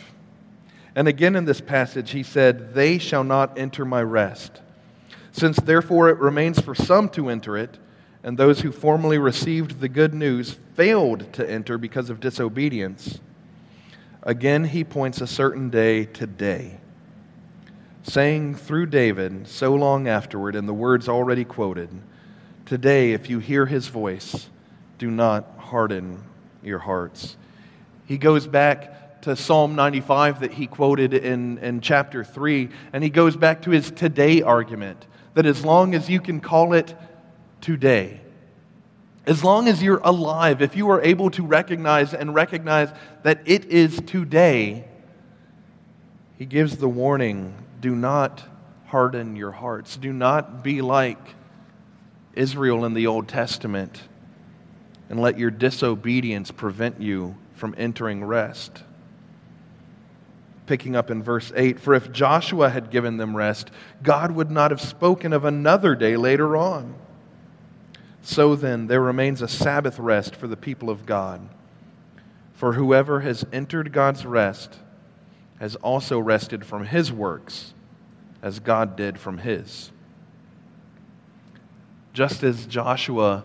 And 0.94 1.08
again 1.08 1.36
in 1.36 1.44
this 1.44 1.60
passage, 1.60 2.12
he 2.12 2.22
said, 2.22 2.74
They 2.74 2.98
shall 2.98 3.24
not 3.24 3.58
enter 3.58 3.84
my 3.84 4.02
rest. 4.02 4.62
Since 5.32 5.58
therefore 5.58 6.08
it 6.08 6.18
remains 6.18 6.58
for 6.58 6.74
some 6.74 7.10
to 7.10 7.28
enter 7.28 7.56
it, 7.58 7.78
and 8.22 8.38
those 8.38 8.60
who 8.60 8.72
formerly 8.72 9.18
received 9.18 9.80
the 9.80 9.88
good 9.88 10.14
news 10.14 10.56
failed 10.74 11.32
to 11.34 11.48
enter 11.48 11.76
because 11.76 12.08
of 12.08 12.20
disobedience, 12.20 13.20
again 14.22 14.64
he 14.64 14.82
points 14.82 15.20
a 15.20 15.26
certain 15.26 15.68
day 15.68 16.06
today 16.06 16.78
saying 18.06 18.54
through 18.54 18.86
David 18.86 19.48
so 19.48 19.74
long 19.74 20.06
afterward 20.06 20.54
in 20.54 20.66
the 20.66 20.74
words 20.74 21.08
already 21.08 21.44
quoted 21.44 21.90
Today, 22.64 23.12
if 23.12 23.30
you 23.30 23.38
hear 23.38 23.64
his 23.64 23.86
voice, 23.86 24.48
do 24.98 25.08
not 25.08 25.44
harden 25.56 26.20
your 26.64 26.80
hearts. 26.80 27.36
He 28.06 28.18
goes 28.18 28.48
back 28.48 29.22
to 29.22 29.36
Psalm 29.36 29.76
95 29.76 30.40
that 30.40 30.52
he 30.52 30.66
quoted 30.66 31.14
in, 31.14 31.58
in 31.58 31.80
chapter 31.80 32.24
3, 32.24 32.68
and 32.92 33.04
he 33.04 33.10
goes 33.10 33.36
back 33.36 33.62
to 33.62 33.70
his 33.70 33.92
today 33.92 34.42
argument 34.42 35.06
that 35.34 35.46
as 35.46 35.64
long 35.64 35.94
as 35.94 36.10
you 36.10 36.20
can 36.20 36.40
call 36.40 36.72
it 36.72 36.96
today, 37.60 38.20
as 39.26 39.44
long 39.44 39.68
as 39.68 39.80
you're 39.80 40.00
alive, 40.02 40.60
if 40.60 40.76
you 40.76 40.90
are 40.90 41.02
able 41.02 41.30
to 41.30 41.44
recognize 41.44 42.14
and 42.14 42.34
recognize 42.34 42.88
that 43.22 43.40
it 43.44 43.64
is 43.66 44.00
today, 44.06 44.84
he 46.36 46.46
gives 46.46 46.78
the 46.78 46.88
warning 46.88 47.54
do 47.86 47.94
not 47.94 48.42
harden 48.86 49.36
your 49.36 49.52
hearts. 49.52 49.96
Do 49.96 50.12
not 50.12 50.64
be 50.64 50.82
like 50.82 51.20
Israel 52.34 52.84
in 52.84 52.94
the 52.94 53.06
Old 53.06 53.28
Testament 53.28 54.02
and 55.08 55.20
let 55.20 55.38
your 55.38 55.52
disobedience 55.52 56.50
prevent 56.50 57.00
you 57.00 57.36
from 57.54 57.76
entering 57.78 58.24
rest. 58.24 58.82
Picking 60.66 60.96
up 60.96 61.12
in 61.12 61.22
verse 61.22 61.52
8 61.54 61.78
For 61.78 61.94
if 61.94 62.10
Joshua 62.10 62.70
had 62.70 62.90
given 62.90 63.18
them 63.18 63.36
rest, 63.36 63.70
God 64.02 64.32
would 64.32 64.50
not 64.50 64.72
have 64.72 64.80
spoken 64.80 65.32
of 65.32 65.44
another 65.44 65.94
day 65.94 66.16
later 66.16 66.56
on. 66.56 66.92
So 68.20 68.56
then, 68.56 68.88
there 68.88 69.00
remains 69.00 69.42
a 69.42 69.46
Sabbath 69.46 70.00
rest 70.00 70.34
for 70.34 70.48
the 70.48 70.56
people 70.56 70.90
of 70.90 71.06
God. 71.06 71.48
For 72.52 72.72
whoever 72.72 73.20
has 73.20 73.46
entered 73.52 73.92
God's 73.92 74.26
rest 74.26 74.76
has 75.60 75.76
also 75.76 76.18
rested 76.18 76.66
from 76.66 76.86
his 76.86 77.12
works 77.12 77.74
as 78.46 78.60
God 78.60 78.94
did 78.94 79.18
from 79.18 79.38
his. 79.38 79.90
Just 82.12 82.44
as 82.44 82.64
Joshua 82.66 83.42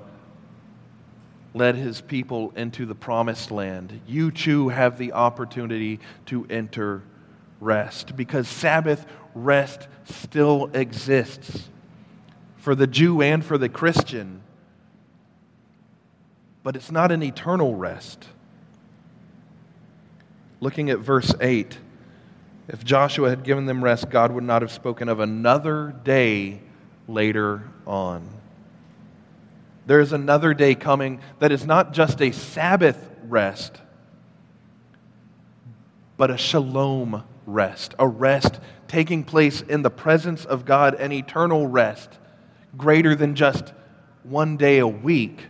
led 1.55 1.75
his 1.75 2.01
people 2.01 2.53
into 2.55 2.85
the 2.85 2.93
promised 2.93 3.49
land, 3.49 3.99
you 4.05 4.29
too 4.29 4.69
have 4.69 4.99
the 4.99 5.13
opportunity 5.13 5.99
to 6.27 6.45
enter 6.51 7.01
rest 7.59 8.15
because 8.15 8.47
Sabbath 8.47 9.07
rest 9.33 9.87
still 10.05 10.69
exists 10.71 11.67
for 12.57 12.75
the 12.75 12.85
Jew 12.85 13.23
and 13.23 13.43
for 13.43 13.57
the 13.57 13.69
Christian. 13.69 14.43
But 16.61 16.75
it's 16.75 16.91
not 16.91 17.11
an 17.11 17.23
eternal 17.23 17.73
rest. 17.73 18.27
Looking 20.59 20.91
at 20.91 20.99
verse 20.99 21.33
8. 21.41 21.75
If 22.71 22.85
Joshua 22.85 23.29
had 23.29 23.43
given 23.43 23.65
them 23.65 23.83
rest, 23.83 24.09
God 24.09 24.31
would 24.31 24.45
not 24.45 24.61
have 24.61 24.71
spoken 24.71 25.09
of 25.09 25.19
another 25.19 25.93
day 26.05 26.61
later 27.05 27.69
on. 27.85 28.25
There 29.87 29.99
is 29.99 30.13
another 30.13 30.53
day 30.53 30.73
coming 30.75 31.19
that 31.39 31.51
is 31.51 31.65
not 31.65 31.91
just 31.91 32.21
a 32.21 32.31
Sabbath 32.31 33.09
rest, 33.27 33.81
but 36.15 36.31
a 36.31 36.37
shalom 36.37 37.25
rest, 37.45 37.93
a 37.99 38.07
rest 38.07 38.61
taking 38.87 39.25
place 39.25 39.59
in 39.59 39.81
the 39.81 39.89
presence 39.89 40.45
of 40.45 40.63
God, 40.63 40.93
an 40.93 41.11
eternal 41.11 41.67
rest, 41.67 42.19
greater 42.77 43.15
than 43.15 43.35
just 43.35 43.73
one 44.23 44.55
day 44.55 44.77
a 44.79 44.87
week 44.87 45.45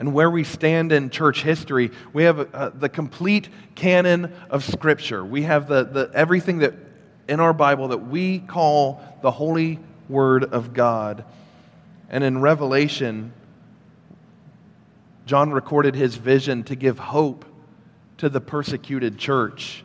and 0.00 0.14
where 0.14 0.30
we 0.30 0.44
stand 0.44 0.92
in 0.92 1.10
church 1.10 1.42
history, 1.42 1.90
we 2.14 2.24
have 2.24 2.54
uh, 2.54 2.70
the 2.70 2.88
complete 2.88 3.50
canon 3.74 4.32
of 4.48 4.64
Scripture. 4.64 5.22
We 5.22 5.42
have 5.42 5.68
the, 5.68 5.84
the, 5.84 6.10
everything 6.14 6.60
that 6.60 6.72
in 7.28 7.38
our 7.38 7.52
Bible 7.52 7.88
that 7.88 7.98
we 7.98 8.38
call 8.38 9.00
the 9.20 9.30
Holy 9.30 9.78
Word 10.08 10.42
of 10.42 10.72
God. 10.72 11.24
And 12.08 12.24
in 12.24 12.40
Revelation, 12.40 13.34
John 15.26 15.52
recorded 15.52 15.94
his 15.94 16.16
vision 16.16 16.64
to 16.64 16.74
give 16.74 16.98
hope 16.98 17.44
to 18.16 18.30
the 18.30 18.40
persecuted 18.40 19.18
church. 19.18 19.84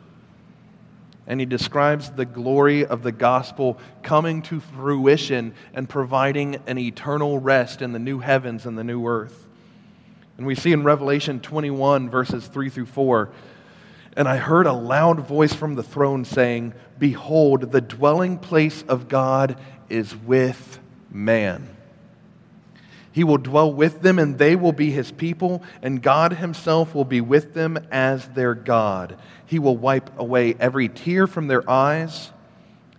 And 1.26 1.40
he 1.40 1.46
describes 1.46 2.10
the 2.10 2.24
glory 2.24 2.86
of 2.86 3.02
the 3.02 3.12
gospel 3.12 3.78
coming 4.02 4.40
to 4.42 4.60
fruition 4.60 5.52
and 5.74 5.86
providing 5.86 6.56
an 6.66 6.78
eternal 6.78 7.38
rest 7.38 7.82
in 7.82 7.92
the 7.92 7.98
new 7.98 8.20
heavens 8.20 8.64
and 8.64 8.78
the 8.78 8.84
new 8.84 9.06
earth. 9.06 9.45
And 10.36 10.46
we 10.46 10.54
see 10.54 10.72
in 10.72 10.84
Revelation 10.84 11.40
21, 11.40 12.10
verses 12.10 12.46
3 12.46 12.68
through 12.68 12.86
4, 12.86 13.30
and 14.16 14.26
I 14.26 14.36
heard 14.36 14.66
a 14.66 14.72
loud 14.72 15.20
voice 15.20 15.52
from 15.52 15.74
the 15.74 15.82
throne 15.82 16.24
saying, 16.24 16.72
Behold, 16.98 17.72
the 17.72 17.80
dwelling 17.82 18.38
place 18.38 18.82
of 18.88 19.08
God 19.08 19.58
is 19.88 20.16
with 20.16 20.78
man. 21.10 21.68
He 23.12 23.24
will 23.24 23.38
dwell 23.38 23.72
with 23.72 24.02
them, 24.02 24.18
and 24.18 24.38
they 24.38 24.56
will 24.56 24.72
be 24.72 24.90
his 24.90 25.10
people, 25.10 25.62
and 25.82 26.02
God 26.02 26.34
himself 26.34 26.94
will 26.94 27.04
be 27.04 27.22
with 27.22 27.54
them 27.54 27.78
as 27.90 28.28
their 28.28 28.54
God. 28.54 29.18
He 29.46 29.58
will 29.58 29.76
wipe 29.76 30.18
away 30.18 30.54
every 30.60 30.88
tear 30.88 31.26
from 31.26 31.46
their 31.46 31.68
eyes, 31.68 32.30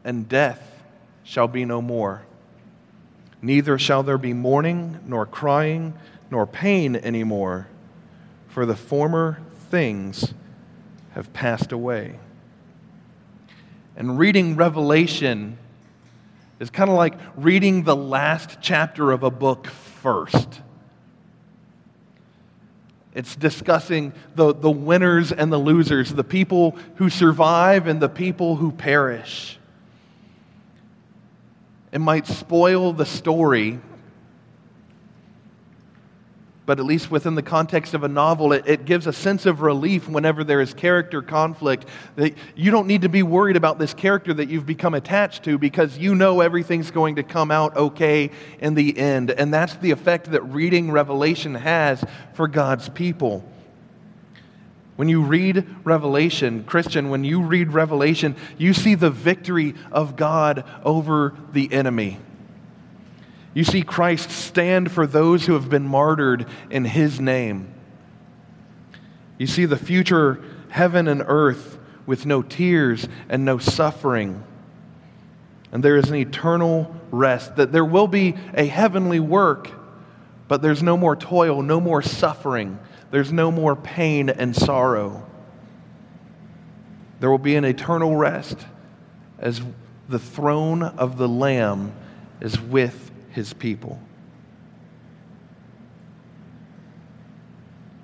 and 0.04 0.28
death 0.28 0.82
shall 1.24 1.48
be 1.48 1.66
no 1.66 1.84
more. 1.84 2.24
Neither 3.42 3.78
shall 3.78 4.02
there 4.02 4.18
be 4.18 4.34
mourning, 4.34 5.00
nor 5.06 5.28
crying, 5.28 5.94
nor 6.30 6.46
pain 6.46 6.96
anymore, 6.96 7.68
for 8.48 8.66
the 8.66 8.76
former 8.76 9.40
things 9.70 10.34
have 11.12 11.32
passed 11.34 11.72
away. 11.72 12.20
And 13.96 14.20
reading 14.20 14.56
Revelation 14.56 15.58
is 16.60 16.70
kind 16.70 16.90
of 16.90 16.96
like 16.96 17.16
reading 17.36 17.84
the 17.84 17.96
last 17.96 18.58
chapter 18.62 19.12
of 19.12 19.24
a 19.24 19.32
book 19.32 19.68
first. 19.68 20.62
It's 23.14 23.36
discussing 23.36 24.14
the, 24.36 24.54
the 24.54 24.70
winners 24.70 25.32
and 25.32 25.52
the 25.52 25.58
losers, 25.58 26.14
the 26.14 26.24
people 26.24 26.78
who 26.98 27.10
survive 27.10 27.88
and 27.88 28.00
the 28.00 28.10
people 28.10 28.56
who 28.56 28.72
perish. 28.72 29.58
It 31.92 32.00
might 32.00 32.28
spoil 32.28 32.94
the 32.94 33.06
story 33.06 33.80
but 36.68 36.82
at 36.82 36.86
least 36.86 37.10
within 37.10 37.34
the 37.34 37.42
context 37.42 37.94
of 37.94 38.04
a 38.04 38.10
novel, 38.10 38.52
it, 38.52 38.68
it, 38.68 38.84
gives 38.84 39.08
a 39.08 39.14
sense 39.14 39.46
of 39.46 39.62
relief 39.62 40.10
whenever 40.10 40.44
there 40.44 40.60
is 40.60 40.74
character 40.74 41.22
conflict. 41.22 41.86
That 42.18 42.36
you 42.58 42.72
don't 42.72 42.88
need 42.88 43.04
to 43.04 43.10
be 43.10 43.24
worried 43.24 43.56
about 43.56 43.80
this 43.80 43.94
character 43.94 44.34
that 44.34 44.50
you've 44.50 44.66
become 44.66 44.94
attached 44.94 45.44
to 45.46 45.58
because 45.58 45.98
you 45.98 46.14
know 46.14 46.42
everything's 46.42 46.92
going 46.92 47.16
to 47.16 47.24
come 47.24 47.52
out 47.52 47.78
okay 47.78 48.32
in 48.60 48.74
the 48.74 48.98
end. 48.98 49.32
And 49.32 49.54
that's 49.54 49.76
the 49.76 49.92
effect 49.92 50.30
that 50.32 50.42
reading 50.42 50.92
Revelation 50.92 51.56
has 51.56 52.04
for 52.34 52.50
God's 52.50 52.90
people. 52.90 53.46
When 54.98 55.08
you 55.08 55.22
read 55.22 55.66
Revelation, 55.86 56.66
Christian, 56.66 57.10
when 57.10 57.24
you 57.24 57.44
read 57.44 57.72
Revelation, 57.72 58.36
you 58.58 58.74
see 58.74 58.96
the 58.96 59.10
victory 59.10 59.74
of 59.90 60.18
God 60.18 60.66
over 60.84 61.34
the 61.54 61.72
enemy. 61.72 62.20
You 63.58 63.64
see 63.64 63.82
Christ 63.82 64.30
stand 64.30 64.92
for 64.92 65.08
those 65.08 65.48
who 65.48 65.54
have 65.54 65.68
been 65.68 65.88
martyred 65.88 66.46
in 66.70 66.86
his 66.86 67.20
name. 67.20 67.74
You 69.40 69.48
see 69.48 69.66
the 69.66 69.76
future 69.76 70.44
heaven 70.70 71.08
and 71.08 71.24
earth 71.26 71.80
with 72.06 72.28
no 72.28 72.44
tears 72.44 73.08
and 73.28 73.46
no 73.46 73.58
suffering. 73.58 74.44
And 75.72 75.84
there 75.84 75.98
is 75.98 76.08
an 76.08 76.18
eternal 76.18 76.96
rest, 77.10 77.56
that 77.56 77.72
there 77.72 77.84
will 77.84 78.08
be 78.08 78.36
a 78.54 78.68
heavenly 78.68 79.20
work, 79.20 79.72
but 80.48 80.62
there's 80.62 80.84
no 80.84 80.96
more 80.96 81.16
toil, 81.16 81.64
no 81.64 81.82
more 81.82 82.04
suffering, 82.04 82.78
there's 83.10 83.32
no 83.32 83.50
more 83.52 83.76
pain 83.76 84.30
and 84.30 84.56
sorrow. 84.56 85.26
There 87.20 87.32
will 87.32 87.40
be 87.40 87.56
an 87.56 87.66
eternal 87.66 88.16
rest 88.18 88.60
as 89.40 89.64
the 90.08 90.20
throne 90.20 90.84
of 90.84 91.18
the 91.18 91.28
Lamb 91.28 91.92
is 92.40 92.62
with 92.62 93.08
his 93.38 93.54
people. 93.54 94.00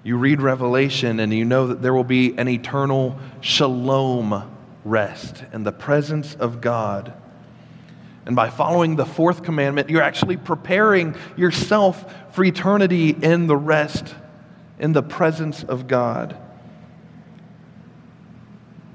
You 0.03 0.17
read 0.17 0.41
Revelation 0.41 1.19
and 1.19 1.33
you 1.33 1.43
know 1.43 1.67
that 1.67 1.81
there 1.81 1.93
will 1.93 2.03
be 2.03 2.37
an 2.37 2.47
eternal 2.47 3.17
shalom 3.41 4.51
rest 4.85 5.43
in 5.51 5.63
the 5.63 5.71
presence 5.71 6.35
of 6.35 6.61
God. 6.61 7.13
And 8.25 8.35
by 8.35 8.49
following 8.49 8.95
the 8.95 9.05
fourth 9.05 9.43
commandment, 9.43 9.89
you're 9.89 10.03
actually 10.03 10.37
preparing 10.37 11.15
yourself 11.35 12.13
for 12.33 12.43
eternity 12.43 13.09
in 13.09 13.47
the 13.47 13.57
rest, 13.57 14.13
in 14.77 14.93
the 14.93 15.03
presence 15.03 15.63
of 15.63 15.87
God 15.87 16.37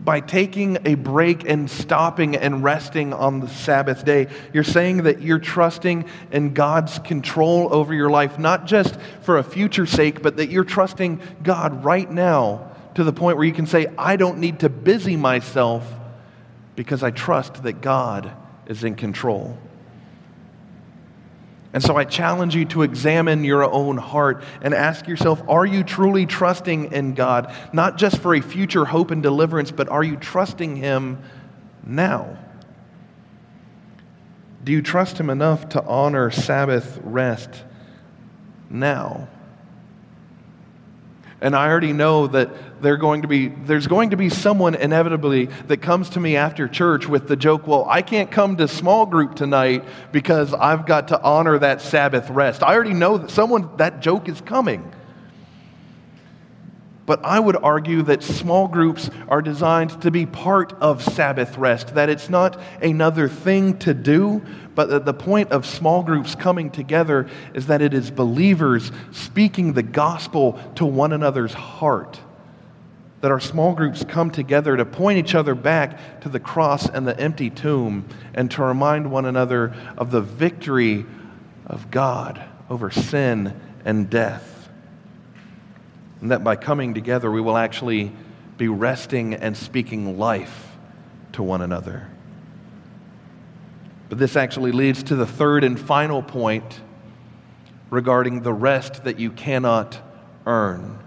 by 0.00 0.20
taking 0.20 0.78
a 0.84 0.94
break 0.94 1.48
and 1.48 1.70
stopping 1.70 2.37
and 2.37 2.62
resting 2.62 3.12
on 3.12 3.40
the 3.40 3.48
Sabbath 3.48 4.04
day, 4.04 4.28
you're 4.52 4.64
saying 4.64 5.04
that 5.04 5.20
you're 5.20 5.38
trusting 5.38 6.04
in 6.30 6.54
God's 6.54 6.98
control 7.00 7.72
over 7.72 7.92
your 7.92 8.11
life, 8.11 8.38
not 8.38 8.66
just 8.66 8.98
for 9.22 9.38
a 9.38 9.42
future 9.42 9.87
sake, 9.87 10.22
but 10.22 10.37
that 10.37 10.50
you're 10.50 10.64
trusting 10.64 11.20
God 11.42 11.84
right 11.84 12.11
now 12.11 12.70
to 12.94 13.04
the 13.04 13.12
point 13.12 13.37
where 13.37 13.46
you 13.46 13.52
can 13.52 13.66
say, 13.66 13.87
I 13.98 14.16
don't 14.16 14.38
need 14.38 14.61
to 14.61 14.68
busy 14.68 15.16
myself 15.16 15.84
because 16.76 17.02
I 17.02 17.11
trust 17.11 17.62
that 17.64 17.80
God 17.80 18.30
is 18.66 18.84
in 18.84 18.94
control. 18.94 19.58
And 21.72 21.83
so 21.83 21.96
I 21.96 22.04
challenge 22.04 22.54
you 22.54 22.64
to 22.66 22.83
examine 22.83 23.44
your 23.44 23.62
own 23.62 23.98
heart 23.98 24.42
and 24.62 24.72
ask 24.72 25.07
yourself 25.07 25.42
are 25.48 25.66
you 25.66 25.85
truly 25.85 26.24
trusting 26.24 26.92
in 26.92 27.14
God, 27.14 27.54
not 27.72 27.98
just 27.98 28.18
for 28.18 28.35
a 28.35 28.40
future 28.40 28.87
hope 28.87 29.11
and 29.11 29.22
deliverance, 29.22 29.70
but 29.70 29.88
are 29.88 30.02
you 30.02 30.16
trusting 30.16 30.76
Him 30.76 31.22
now? 31.85 32.38
Do 34.64 34.72
you 34.72 34.83
trust 34.83 35.18
Him 35.18 35.28
enough 35.31 35.68
to 35.70 35.85
honor 35.85 36.31
Sabbath 36.31 36.98
rest 37.02 37.64
now? 38.70 39.28
And 41.40 41.55
I 41.55 41.68
already 41.68 41.92
know 41.92 42.27
that 42.29 42.83
going 42.96 43.22
to 43.22 43.29
be, 43.29 43.48
there's 43.48 43.87
going 43.87 44.11
to 44.11 44.16
be 44.16 44.29
someone 44.29 44.74
inevitably 44.74 45.46
that 45.68 45.77
comes 45.79 46.11
to 46.11 46.20
me 46.20 46.37
after 46.37 46.66
church 46.66 47.07
with 47.07 47.29
the 47.29 47.37
joke, 47.37 47.66
well, 47.66 47.87
I 47.88 48.03
can't 48.03 48.31
come 48.31 48.57
to 48.57 48.66
small 48.66 49.07
group 49.07 49.37
tonight 49.37 49.85
because 50.11 50.53
I've 50.53 50.85
got 50.85 51.09
to 51.09 51.22
honor 51.22 51.59
that 51.61 51.81
Sabbath 51.81 52.29
rest. 52.31 52.64
I 52.64 52.74
already 52.74 52.94
know 52.94 53.18
that 53.18 53.31
someone, 53.31 53.77
that 53.77 54.01
joke 54.01 54.29
is 54.29 54.40
coming. 54.40 54.92
But 57.07 57.24
I 57.24 57.38
would 57.40 57.57
argue 57.57 58.03
that 58.03 58.22
small 58.22 58.68
groups 58.68 59.09
are 59.29 59.40
designed 59.40 60.03
to 60.03 60.11
be 60.11 60.27
part 60.27 60.74
of 60.74 61.03
Sabbath 61.03 61.57
rest, 61.57 61.94
that 61.94 62.11
it's 62.11 62.29
not 62.29 62.61
another 62.83 63.29
thing 63.29 63.79
to 63.79 63.94
do, 63.94 64.42
but 64.78 65.04
the 65.04 65.12
point 65.12 65.50
of 65.50 65.66
small 65.66 66.04
groups 66.04 66.36
coming 66.36 66.70
together 66.70 67.26
is 67.52 67.66
that 67.66 67.82
it 67.82 67.92
is 67.92 68.12
believers 68.12 68.92
speaking 69.10 69.72
the 69.72 69.82
gospel 69.82 70.56
to 70.76 70.86
one 70.86 71.12
another's 71.12 71.52
heart. 71.52 72.20
That 73.20 73.32
our 73.32 73.40
small 73.40 73.74
groups 73.74 74.04
come 74.04 74.30
together 74.30 74.76
to 74.76 74.84
point 74.84 75.18
each 75.18 75.34
other 75.34 75.56
back 75.56 76.20
to 76.20 76.28
the 76.28 76.38
cross 76.38 76.88
and 76.88 77.08
the 77.08 77.18
empty 77.18 77.50
tomb 77.50 78.06
and 78.34 78.48
to 78.52 78.62
remind 78.62 79.10
one 79.10 79.24
another 79.24 79.74
of 79.96 80.12
the 80.12 80.20
victory 80.20 81.04
of 81.66 81.90
God 81.90 82.40
over 82.70 82.88
sin 82.92 83.60
and 83.84 84.08
death. 84.08 84.68
And 86.20 86.30
that 86.30 86.44
by 86.44 86.54
coming 86.54 86.94
together, 86.94 87.32
we 87.32 87.40
will 87.40 87.56
actually 87.56 88.12
be 88.56 88.68
resting 88.68 89.34
and 89.34 89.56
speaking 89.56 90.20
life 90.20 90.70
to 91.32 91.42
one 91.42 91.62
another. 91.62 92.06
But 94.09 94.18
this 94.18 94.37
actually 94.37 94.73
leads 94.73 95.03
to 95.05 95.16
the 95.16 95.27
third 95.27 95.64
and 95.64 95.79
final 95.79 96.23
point 96.23 96.81
regarding 97.90 98.42
the 98.42 98.53
rest 98.53 99.05
that 99.05 99.18
you 99.18 99.31
cannot 99.31 100.01
earn. 100.47 100.99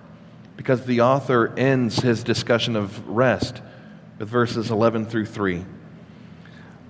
Because 0.58 0.86
the 0.86 1.02
author 1.02 1.54
ends 1.58 2.00
his 2.00 2.24
discussion 2.24 2.76
of 2.76 3.08
rest 3.08 3.62
with 4.20 4.30
verses 4.30 4.70
11 4.70 5.08
through 5.08 5.26
3. 5.26 5.66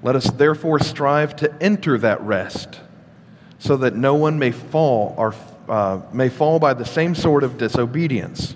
Let 0.04 0.16
us 0.16 0.30
therefore 0.32 0.80
strive 0.80 1.36
to 1.38 1.54
enter 1.62 1.98
that 2.00 2.22
rest 2.22 2.80
so 3.60 3.78
that 3.78 3.96
no 3.96 4.16
one 4.16 4.40
may 4.40 4.52
fall 4.52 5.14
or 5.18 5.36
uh, 5.70 6.02
may 6.12 6.28
fall 6.28 6.60
by 6.60 6.74
the 6.74 6.84
same 6.84 7.16
sort 7.16 7.44
of 7.44 7.58
disobedience. 7.58 8.56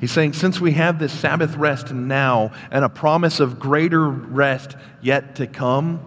He's 0.00 0.12
saying, 0.12 0.34
since 0.34 0.60
we 0.60 0.72
have 0.72 0.98
this 0.98 1.12
Sabbath 1.12 1.56
rest 1.56 1.92
now 1.92 2.52
and 2.70 2.84
a 2.84 2.88
promise 2.88 3.40
of 3.40 3.58
greater 3.58 4.08
rest 4.08 4.76
yet 5.02 5.36
to 5.36 5.46
come, 5.46 6.00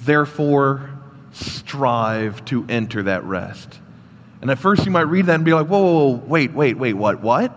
therefore 0.00 0.90
strive 1.32 2.44
to 2.46 2.64
enter 2.68 3.02
that 3.02 3.24
rest. 3.24 3.78
And 4.40 4.50
at 4.50 4.58
first 4.58 4.86
you 4.86 4.90
might 4.90 5.02
read 5.02 5.26
that 5.26 5.34
and 5.34 5.44
be 5.44 5.52
like, 5.52 5.66
whoa, 5.66 5.82
whoa, 5.82 6.16
whoa 6.16 6.24
wait, 6.26 6.52
wait, 6.52 6.78
wait, 6.78 6.94
what? 6.94 7.20
What? 7.20 7.52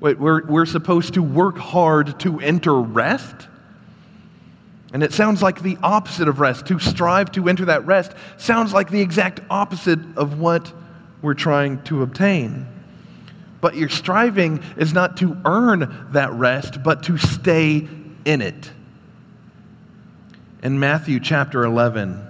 Wait, 0.00 0.18
we're, 0.18 0.44
we're 0.46 0.66
supposed 0.66 1.14
to 1.14 1.22
work 1.22 1.56
hard 1.56 2.18
to 2.20 2.40
enter 2.40 2.74
rest? 2.74 3.48
And 4.92 5.02
it 5.02 5.12
sounds 5.12 5.40
like 5.40 5.62
the 5.62 5.78
opposite 5.82 6.28
of 6.28 6.40
rest. 6.40 6.66
To 6.66 6.78
strive 6.78 7.32
to 7.32 7.48
enter 7.48 7.64
that 7.66 7.86
rest 7.86 8.12
sounds 8.36 8.74
like 8.74 8.90
the 8.90 9.00
exact 9.00 9.40
opposite 9.48 10.00
of 10.16 10.38
what 10.38 10.70
we're 11.22 11.34
trying 11.34 11.82
to 11.84 12.02
obtain. 12.02 12.66
But 13.62 13.76
your 13.76 13.88
striving 13.88 14.60
is 14.76 14.92
not 14.92 15.18
to 15.18 15.36
earn 15.44 16.08
that 16.10 16.32
rest, 16.32 16.82
but 16.82 17.04
to 17.04 17.16
stay 17.16 17.88
in 18.24 18.42
it. 18.42 18.70
In 20.64 20.80
Matthew 20.80 21.20
chapter 21.20 21.64
11, 21.64 22.26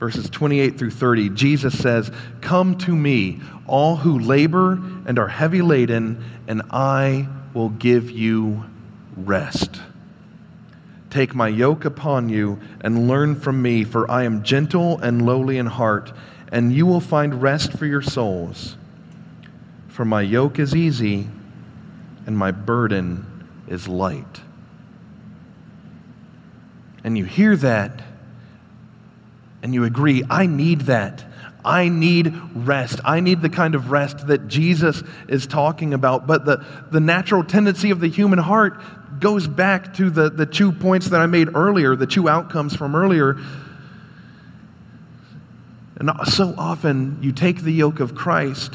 verses 0.00 0.28
28 0.28 0.76
through 0.76 0.90
30, 0.90 1.30
Jesus 1.30 1.78
says, 1.78 2.10
Come 2.40 2.76
to 2.78 2.94
me, 2.94 3.40
all 3.68 3.94
who 3.94 4.18
labor 4.18 4.72
and 5.06 5.16
are 5.16 5.28
heavy 5.28 5.62
laden, 5.62 6.24
and 6.48 6.62
I 6.72 7.28
will 7.54 7.68
give 7.70 8.10
you 8.10 8.64
rest. 9.16 9.80
Take 11.08 11.36
my 11.36 11.46
yoke 11.46 11.84
upon 11.84 12.30
you 12.30 12.58
and 12.80 13.06
learn 13.06 13.36
from 13.36 13.62
me, 13.62 13.84
for 13.84 14.10
I 14.10 14.24
am 14.24 14.42
gentle 14.42 14.98
and 14.98 15.24
lowly 15.24 15.56
in 15.56 15.66
heart, 15.66 16.12
and 16.50 16.72
you 16.72 16.84
will 16.84 17.00
find 17.00 17.40
rest 17.40 17.74
for 17.74 17.86
your 17.86 18.02
souls. 18.02 18.76
For 19.94 20.04
my 20.04 20.22
yoke 20.22 20.58
is 20.58 20.74
easy 20.74 21.28
and 22.26 22.36
my 22.36 22.50
burden 22.50 23.46
is 23.68 23.86
light. 23.86 24.40
And 27.04 27.16
you 27.16 27.24
hear 27.24 27.54
that 27.58 28.02
and 29.62 29.72
you 29.72 29.84
agree, 29.84 30.24
I 30.28 30.46
need 30.46 30.80
that. 30.82 31.24
I 31.64 31.90
need 31.90 32.34
rest. 32.56 32.98
I 33.04 33.20
need 33.20 33.40
the 33.40 33.48
kind 33.48 33.76
of 33.76 33.92
rest 33.92 34.26
that 34.26 34.48
Jesus 34.48 35.04
is 35.28 35.46
talking 35.46 35.94
about. 35.94 36.26
But 36.26 36.44
the, 36.44 36.66
the 36.90 36.98
natural 36.98 37.44
tendency 37.44 37.92
of 37.92 38.00
the 38.00 38.08
human 38.08 38.40
heart 38.40 38.82
goes 39.20 39.46
back 39.46 39.94
to 39.94 40.10
the, 40.10 40.28
the 40.28 40.44
two 40.44 40.72
points 40.72 41.10
that 41.10 41.20
I 41.20 41.26
made 41.26 41.54
earlier, 41.54 41.94
the 41.94 42.08
two 42.08 42.28
outcomes 42.28 42.74
from 42.74 42.96
earlier. 42.96 43.38
And 45.98 46.10
so 46.24 46.52
often 46.58 47.20
you 47.22 47.30
take 47.30 47.62
the 47.62 47.72
yoke 47.72 48.00
of 48.00 48.16
Christ 48.16 48.74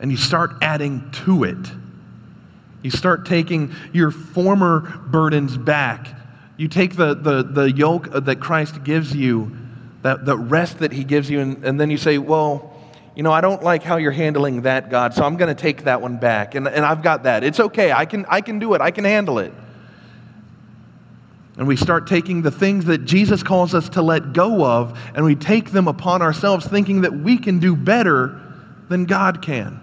and 0.00 0.10
you 0.10 0.16
start 0.16 0.56
adding 0.62 1.10
to 1.24 1.44
it. 1.44 1.56
You 2.82 2.90
start 2.90 3.26
taking 3.26 3.74
your 3.92 4.10
former 4.10 4.80
burdens 4.80 5.56
back. 5.56 6.08
You 6.56 6.68
take 6.68 6.96
the, 6.96 7.14
the, 7.14 7.42
the 7.42 7.72
yoke 7.72 8.10
that 8.12 8.40
Christ 8.40 8.84
gives 8.84 9.14
you, 9.14 9.56
that, 10.02 10.24
the 10.24 10.36
rest 10.36 10.78
that 10.78 10.92
He 10.92 11.04
gives 11.04 11.28
you, 11.28 11.40
and, 11.40 11.64
and 11.64 11.80
then 11.80 11.90
you 11.90 11.98
say, 11.98 12.18
Well, 12.18 12.72
you 13.14 13.22
know, 13.22 13.32
I 13.32 13.40
don't 13.40 13.62
like 13.62 13.82
how 13.82 13.96
you're 13.96 14.12
handling 14.12 14.62
that, 14.62 14.90
God, 14.90 15.14
so 15.14 15.24
I'm 15.24 15.36
going 15.36 15.54
to 15.54 15.60
take 15.60 15.84
that 15.84 16.02
one 16.02 16.18
back. 16.18 16.54
And, 16.54 16.68
and 16.68 16.84
I've 16.84 17.02
got 17.02 17.22
that. 17.22 17.44
It's 17.44 17.58
okay. 17.58 17.90
I 17.90 18.04
can, 18.04 18.26
I 18.28 18.42
can 18.42 18.58
do 18.58 18.74
it. 18.74 18.82
I 18.82 18.90
can 18.90 19.04
handle 19.04 19.38
it. 19.38 19.52
And 21.56 21.66
we 21.66 21.76
start 21.76 22.06
taking 22.06 22.42
the 22.42 22.50
things 22.50 22.84
that 22.84 23.06
Jesus 23.06 23.42
calls 23.42 23.74
us 23.74 23.88
to 23.90 24.02
let 24.02 24.34
go 24.34 24.64
of, 24.64 24.98
and 25.14 25.24
we 25.24 25.34
take 25.34 25.70
them 25.70 25.88
upon 25.88 26.20
ourselves, 26.20 26.66
thinking 26.66 27.00
that 27.00 27.14
we 27.14 27.38
can 27.38 27.58
do 27.58 27.74
better 27.74 28.38
than 28.90 29.06
God 29.06 29.40
can. 29.40 29.80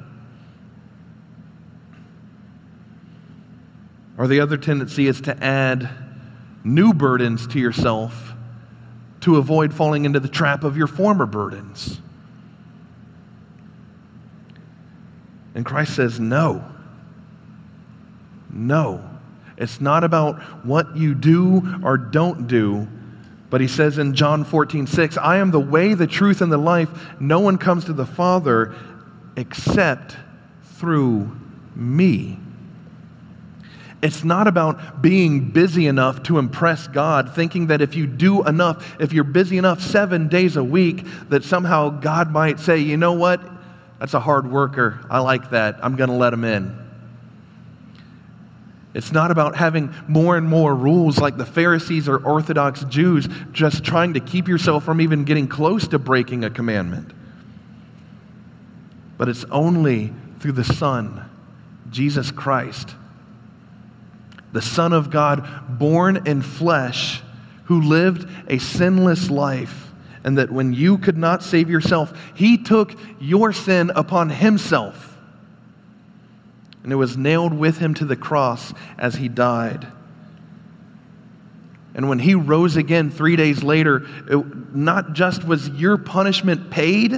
Or 4.18 4.28
the 4.28 4.40
other 4.40 4.58
tendency 4.58 5.08
is 5.08 5.22
to 5.22 5.44
add 5.44 5.90
new 6.64 6.94
burdens 6.94 7.48
to 7.48 7.60
yourself 7.60 8.34
to 9.22 9.38
avoid 9.38 9.74
falling 9.74 10.04
into 10.04 10.20
the 10.20 10.28
trap 10.28 10.64
of 10.64 10.76
your 10.76 10.88
former 10.88 11.26
burdens. 11.26 12.02
And 15.56 15.66
Christ 15.66 15.96
says, 15.96 16.20
no. 16.20 16.64
No. 18.50 19.10
It's 19.58 19.80
not 19.80 20.04
about 20.04 20.42
what 20.66 20.98
you 20.98 21.16
do 21.16 21.80
or 21.84 21.98
don't 21.98 22.48
do. 22.48 22.88
But 23.50 23.62
he 23.62 23.68
says 23.68 23.98
in 23.98 24.14
John 24.14 24.44
14, 24.44 24.88
6, 24.88 25.18
I 25.18 25.38
am 25.38 25.52
the 25.52 25.60
way, 25.60 25.94
the 25.94 26.08
truth, 26.08 26.42
and 26.42 26.52
the 26.52 26.58
life. 26.58 26.90
No 27.20 27.40
one 27.40 27.58
comes 27.58 27.86
to 27.86 27.94
the 27.94 28.06
Father 28.06 28.76
except 29.38 30.18
through 30.64 31.32
me. 31.76 32.40
It's 34.04 34.26
not 34.26 34.48
about 34.48 35.02
being 35.02 35.52
busy 35.52 35.88
enough 35.88 36.24
to 36.24 36.38
impress 36.38 36.88
God, 36.88 37.34
thinking 37.34 37.68
that 37.68 37.82
if 37.82 37.96
you 37.96 38.06
do 38.06 38.46
enough, 38.46 38.98
if 39.00 39.14
you're 39.14 39.24
busy 39.24 39.58
enough 39.58 39.82
seven 39.82 40.28
days 40.28 40.58
a 40.58 40.64
week, 40.64 41.06
that 41.30 41.46
somehow 41.46 41.88
God 41.88 42.30
might 42.30 42.60
say, 42.60 42.80
you 42.80 42.98
know 42.98 43.14
what? 43.14 43.42
That's 44.00 44.14
a 44.14 44.20
hard 44.20 44.52
worker. 44.52 45.00
I 45.10 45.20
like 45.20 45.52
that. 45.52 45.78
I'm 45.82 45.96
going 45.96 46.10
to 46.10 46.18
let 46.18 46.34
him 46.34 46.44
in. 46.44 46.78
It's 48.94 49.14
not 49.14 49.32
about 49.32 49.56
having 49.56 49.94
more 50.10 50.36
and 50.36 50.50
more 50.50 50.76
rules 50.76 51.18
like 51.18 51.38
the 51.38 51.46
Pharisees 51.46 52.10
or 52.10 52.18
Orthodox 52.18 52.84
Jews, 52.90 53.30
just 53.54 53.86
trying 53.86 54.16
to 54.16 54.20
keep 54.20 54.50
yourself 54.50 54.84
from 54.84 55.00
even 55.00 55.24
getting 55.24 55.48
close 55.48 55.88
to 55.88 55.98
breaking 55.98 56.44
a 56.44 56.50
commandment. 56.50 57.14
But 59.18 59.30
it's 59.30 59.46
only 59.46 60.12
through 60.40 60.52
the 60.52 60.66
Son, 60.66 61.30
Jesus 61.90 62.32
Christ, 62.32 62.96
the 64.54 64.62
Son 64.62 64.94
of 64.94 65.10
God, 65.10 65.48
born 65.68 66.26
in 66.26 66.42
flesh, 66.42 67.22
who 67.66 67.82
lived 67.82 68.30
a 68.48 68.60
sinless 68.60 69.30
life, 69.30 69.92
and 70.24 70.38
that 70.38 70.52
when 70.52 70.74
you 70.74 70.98
could 70.98 71.18
not 71.18 71.44
save 71.44 71.70
yourself, 71.70 72.18
he 72.34 72.58
took 72.58 72.94
your 73.20 73.52
sin 73.52 73.92
upon 73.96 74.30
himself. 74.30 75.18
And 76.84 76.92
it 76.92 76.98
was 76.98 77.18
nailed 77.18 77.54
with 77.54 77.80
him 77.80 77.94
to 77.96 78.06
the 78.06 78.16
cross 78.16 78.74
as 78.98 79.16
he 79.16 79.28
died. 79.28 79.88
And 81.96 82.10
when 82.10 82.20
he 82.20 82.36
rose 82.36 82.76
again 82.76 83.12
three 83.12 83.36
days 83.36 83.64
later, 83.64 84.06
it 84.30 84.76
not 84.76 85.14
just 85.14 85.44
was 85.44 85.70
your 85.70 85.98
punishment 85.98 86.70
paid, 86.72 87.12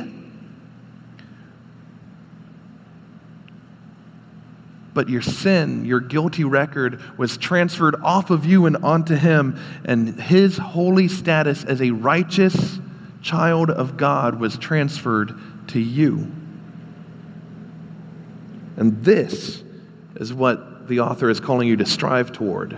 but 4.96 5.10
your 5.10 5.22
sin, 5.22 5.86
your 5.86 6.00
guilty 6.00 6.44
record, 6.44 7.00
was 7.18 7.38
transferred 7.38 7.96
off 8.02 8.32
of 8.32 8.46
you 8.46 8.66
and 8.66 8.78
onto 8.78 9.16
him, 9.16 9.60
and 9.84 10.20
his 10.20 10.58
holy 10.58 11.08
status 11.08 11.64
as 11.64 11.82
a 11.82 11.92
righteous 11.92 12.80
child 13.22 13.70
of 13.70 13.98
God 13.98 14.40
was 14.40 14.58
transferred 14.58 15.38
to 15.68 15.80
you. 15.80 16.32
And 18.78 19.04
this 19.04 19.64
is 20.16 20.34
what 20.34 20.88
the 20.88 21.02
author 21.02 21.30
is 21.30 21.40
calling 21.40 21.68
you 21.68 21.76
to 21.78 21.86
strive 21.86 22.32
toward 22.32 22.78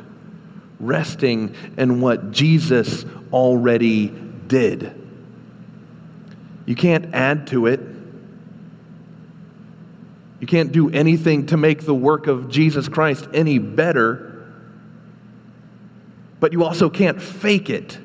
resting 0.80 1.56
in 1.78 2.02
what 2.02 2.32
Jesus 2.32 3.06
already 3.32 4.08
did. 4.48 4.94
You 6.66 6.76
can't 6.76 7.14
add 7.14 7.48
to 7.48 7.68
it. 7.68 7.80
You 10.40 10.48
can't 10.48 10.72
do 10.72 10.90
anything 10.90 11.48
to 11.48 11.58
make 11.58 11.82
the 11.82 11.96
work 11.96 12.28
of 12.28 12.50
Jesus 12.50 12.88
Christ 12.88 13.28
any 13.34 13.58
better, 13.58 14.46
but 16.40 16.54
you 16.54 16.64
also 16.64 16.90
can't 16.90 17.22
fake 17.22 17.70
it. 17.70 17.98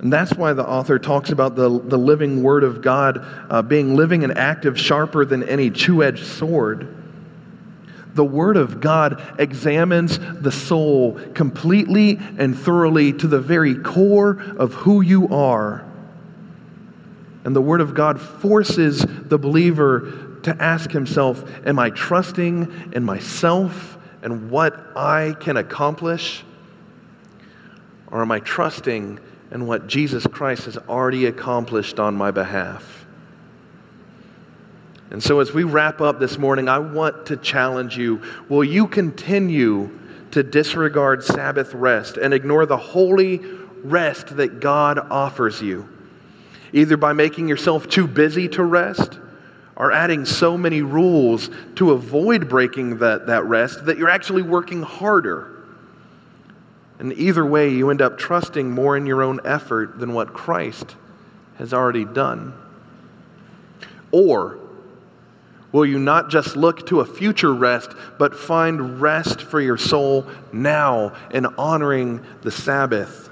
And 0.00 0.12
that's 0.12 0.34
why 0.34 0.52
the 0.52 0.66
author 0.66 0.98
talks 0.98 1.30
about 1.30 1.56
the, 1.56 1.68
the 1.68 1.96
living 1.96 2.42
Word 2.42 2.62
of 2.62 2.82
God 2.82 3.24
uh, 3.50 3.62
being 3.62 3.96
living 3.96 4.22
and 4.22 4.36
active, 4.38 4.78
sharper 4.78 5.24
than 5.24 5.42
any 5.42 5.70
two 5.70 6.04
edged 6.04 6.24
sword. 6.24 6.94
The 8.14 8.24
Word 8.24 8.56
of 8.56 8.80
God 8.80 9.22
examines 9.38 10.18
the 10.18 10.52
soul 10.52 11.18
completely 11.34 12.18
and 12.36 12.56
thoroughly 12.56 13.12
to 13.14 13.26
the 13.26 13.40
very 13.40 13.76
core 13.76 14.40
of 14.58 14.74
who 14.74 15.00
you 15.00 15.28
are. 15.28 15.84
And 17.44 17.56
the 17.56 17.62
Word 17.62 17.80
of 17.80 17.94
God 17.94 18.20
forces 18.20 19.04
the 19.06 19.38
believer 19.38 20.27
to 20.42 20.56
ask 20.62 20.90
himself 20.90 21.44
Am 21.66 21.78
I 21.78 21.90
trusting 21.90 22.92
in 22.92 23.04
myself 23.04 23.98
and 24.22 24.50
what 24.50 24.74
I 24.96 25.36
can 25.40 25.56
accomplish? 25.56 26.44
Or 28.10 28.22
am 28.22 28.32
I 28.32 28.40
trusting 28.40 29.20
in 29.50 29.66
what 29.66 29.86
Jesus 29.86 30.26
Christ 30.26 30.64
has 30.64 30.76
already 30.76 31.26
accomplished 31.26 31.98
on 31.98 32.14
my 32.14 32.30
behalf? 32.30 33.06
And 35.10 35.22
so, 35.22 35.40
as 35.40 35.54
we 35.54 35.64
wrap 35.64 36.00
up 36.00 36.18
this 36.18 36.36
morning, 36.36 36.68
I 36.68 36.78
want 36.78 37.26
to 37.26 37.36
challenge 37.36 37.96
you 37.96 38.22
will 38.48 38.64
you 38.64 38.86
continue 38.86 39.98
to 40.32 40.42
disregard 40.42 41.24
Sabbath 41.24 41.72
rest 41.72 42.18
and 42.18 42.34
ignore 42.34 42.66
the 42.66 42.76
holy 42.76 43.38
rest 43.82 44.36
that 44.36 44.60
God 44.60 44.98
offers 44.98 45.62
you? 45.62 45.88
Either 46.74 46.98
by 46.98 47.14
making 47.14 47.48
yourself 47.48 47.88
too 47.88 48.06
busy 48.06 48.48
to 48.48 48.62
rest 48.62 49.18
are 49.78 49.92
adding 49.92 50.24
so 50.24 50.58
many 50.58 50.82
rules 50.82 51.48
to 51.76 51.92
avoid 51.92 52.48
breaking 52.48 52.98
that, 52.98 53.28
that 53.28 53.44
rest 53.44 53.86
that 53.86 53.96
you're 53.96 54.10
actually 54.10 54.42
working 54.42 54.82
harder. 54.82 55.54
And 56.98 57.12
either 57.12 57.46
way, 57.46 57.70
you 57.70 57.90
end 57.90 58.02
up 58.02 58.18
trusting 58.18 58.68
more 58.68 58.96
in 58.96 59.06
your 59.06 59.22
own 59.22 59.40
effort 59.44 60.00
than 60.00 60.12
what 60.12 60.34
Christ 60.34 60.96
has 61.56 61.72
already 61.72 62.04
done. 62.04 62.52
Or 64.10 64.58
will 65.70 65.86
you 65.86 66.00
not 66.00 66.28
just 66.28 66.56
look 66.56 66.88
to 66.88 67.00
a 67.00 67.06
future 67.06 67.54
rest, 67.54 67.92
but 68.18 68.34
find 68.34 69.00
rest 69.00 69.42
for 69.42 69.60
your 69.60 69.76
soul 69.76 70.26
now 70.52 71.14
in 71.30 71.46
honoring 71.56 72.24
the 72.42 72.50
Sabbath? 72.50 73.27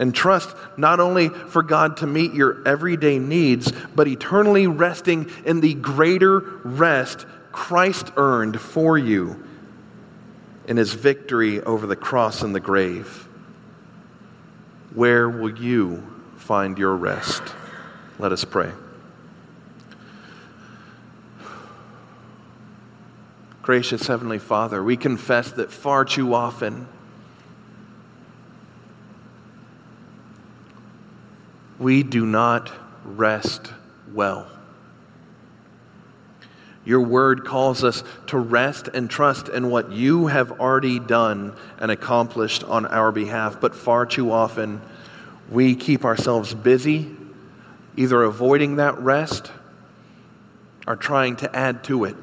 And 0.00 0.14
trust 0.14 0.56
not 0.78 0.98
only 0.98 1.28
for 1.28 1.62
God 1.62 1.98
to 1.98 2.06
meet 2.06 2.32
your 2.32 2.66
everyday 2.66 3.18
needs, 3.18 3.70
but 3.94 4.08
eternally 4.08 4.66
resting 4.66 5.30
in 5.44 5.60
the 5.60 5.74
greater 5.74 6.40
rest 6.64 7.26
Christ 7.52 8.10
earned 8.16 8.58
for 8.60 8.96
you 8.96 9.44
in 10.66 10.76
his 10.76 10.94
victory 10.94 11.60
over 11.60 11.86
the 11.86 11.96
cross 11.96 12.42
and 12.42 12.54
the 12.54 12.60
grave. 12.60 13.28
Where 14.94 15.28
will 15.28 15.58
you 15.58 16.02
find 16.38 16.78
your 16.78 16.96
rest? 16.96 17.42
Let 18.18 18.32
us 18.32 18.44
pray. 18.44 18.72
Gracious 23.62 24.06
Heavenly 24.06 24.38
Father, 24.38 24.82
we 24.82 24.96
confess 24.96 25.52
that 25.52 25.70
far 25.70 26.04
too 26.06 26.34
often, 26.34 26.88
we 31.80 32.02
do 32.04 32.24
not 32.26 32.70
rest 33.04 33.72
well. 34.12 34.46
Your 36.84 37.00
word 37.00 37.44
calls 37.44 37.82
us 37.82 38.04
to 38.28 38.38
rest 38.38 38.88
and 38.88 39.08
trust 39.10 39.48
in 39.48 39.70
what 39.70 39.90
you 39.90 40.26
have 40.28 40.60
already 40.60 40.98
done 40.98 41.56
and 41.78 41.90
accomplished 41.90 42.62
on 42.64 42.86
our 42.86 43.10
behalf, 43.10 43.60
but 43.60 43.74
far 43.74 44.06
too 44.06 44.30
often 44.30 44.80
we 45.50 45.74
keep 45.74 46.04
ourselves 46.04 46.54
busy, 46.54 47.10
either 47.96 48.22
avoiding 48.22 48.76
that 48.76 48.98
rest 48.98 49.50
or 50.86 50.96
trying 50.96 51.36
to 51.36 51.56
add 51.56 51.84
to 51.84 52.04
it. 52.04 52.16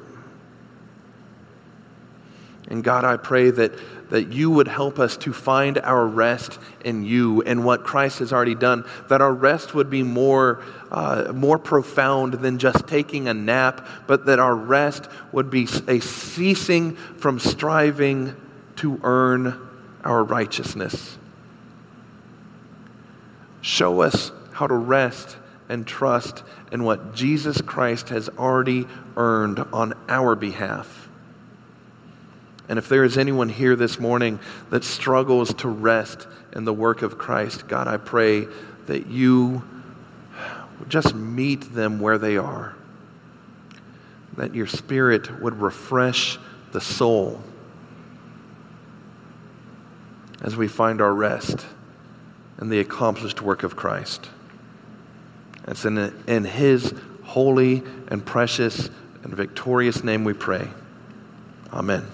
And 2.70 2.84
God, 2.84 3.06
I 3.06 3.18
pray 3.18 3.50
that 3.52 3.74
that 4.10 4.32
you 4.32 4.50
would 4.50 4.68
help 4.68 5.00
us 5.00 5.18
to 5.18 5.34
find 5.34 5.78
our 5.80 6.06
rest 6.06 6.60
in 6.84 7.04
you 7.04 7.42
and 7.42 7.66
what 7.66 7.84
Christ 7.84 8.20
has 8.20 8.32
already 8.32 8.56
done, 8.56 8.86
that 9.10 9.22
our 9.22 9.34
rest 9.34 9.74
would 9.74 9.90
be 9.90 10.04
more, 10.04 10.64
uh, 10.92 11.32
more 11.34 11.58
profound 11.58 12.36
than 12.36 12.58
just 12.58 12.88
taking 12.88 13.28
a 13.28 13.34
nap, 13.34 13.88
but 14.08 14.26
that 14.26 14.40
our 14.40 14.56
rest 14.56 15.08
would 15.32 15.50
be 15.50 15.68
a 15.88 16.00
ceasing 16.00 16.96
from 16.96 17.40
striving 17.40 18.36
to 18.78 19.00
earn 19.04 19.60
our 20.04 20.24
righteousness. 20.24 21.18
Show 23.62 24.02
us 24.02 24.32
how 24.54 24.68
to 24.68 24.76
rest 24.76 25.38
and 25.70 25.86
trust 25.86 26.44
in 26.72 26.84
what 26.84 27.14
Jesus 27.14 27.62
Christ 27.62 28.10
has 28.10 28.30
already 28.30 28.88
earned 29.18 29.60
on 29.74 29.94
our 30.08 30.36
behalf. 30.36 31.07
And 32.70 32.78
if 32.78 32.90
there 32.90 33.04
is 33.04 33.18
anyone 33.18 33.50
here 33.50 33.76
this 33.76 34.00
morning 34.00 34.40
that 34.70 34.84
struggles 34.84 35.54
to 35.56 35.70
rest 35.70 36.28
in 36.54 36.66
the 36.66 36.74
work 36.74 37.02
of 37.02 37.18
Christ, 37.18 37.68
God, 37.68 37.88
I 37.88 37.98
pray 37.98 38.48
that 38.88 39.08
you 39.08 39.64
just 40.90 41.16
meet 41.16 41.74
them 41.74 42.00
where 42.00 42.18
they 42.18 42.38
are. 42.38 42.76
That 44.36 44.54
your 44.54 44.68
spirit 44.68 45.42
would 45.42 45.62
refresh 45.62 46.38
the 46.72 46.82
soul 46.82 47.42
as 50.42 50.56
we 50.56 50.68
find 50.68 51.02
our 51.02 51.14
rest 51.14 51.66
in 52.62 52.70
the 52.70 52.80
accomplished 52.80 53.42
work 53.42 53.64
of 53.64 53.76
Christ. 53.76 54.30
It's 55.68 55.86
in, 55.86 55.98
in 56.28 56.46
his 56.46 56.94
holy 57.24 57.84
and 58.08 58.26
precious 58.26 58.90
and 59.24 59.34
victorious 59.34 60.04
name 60.04 60.24
we 60.24 60.34
pray. 60.34 60.68
Amen. 61.74 62.06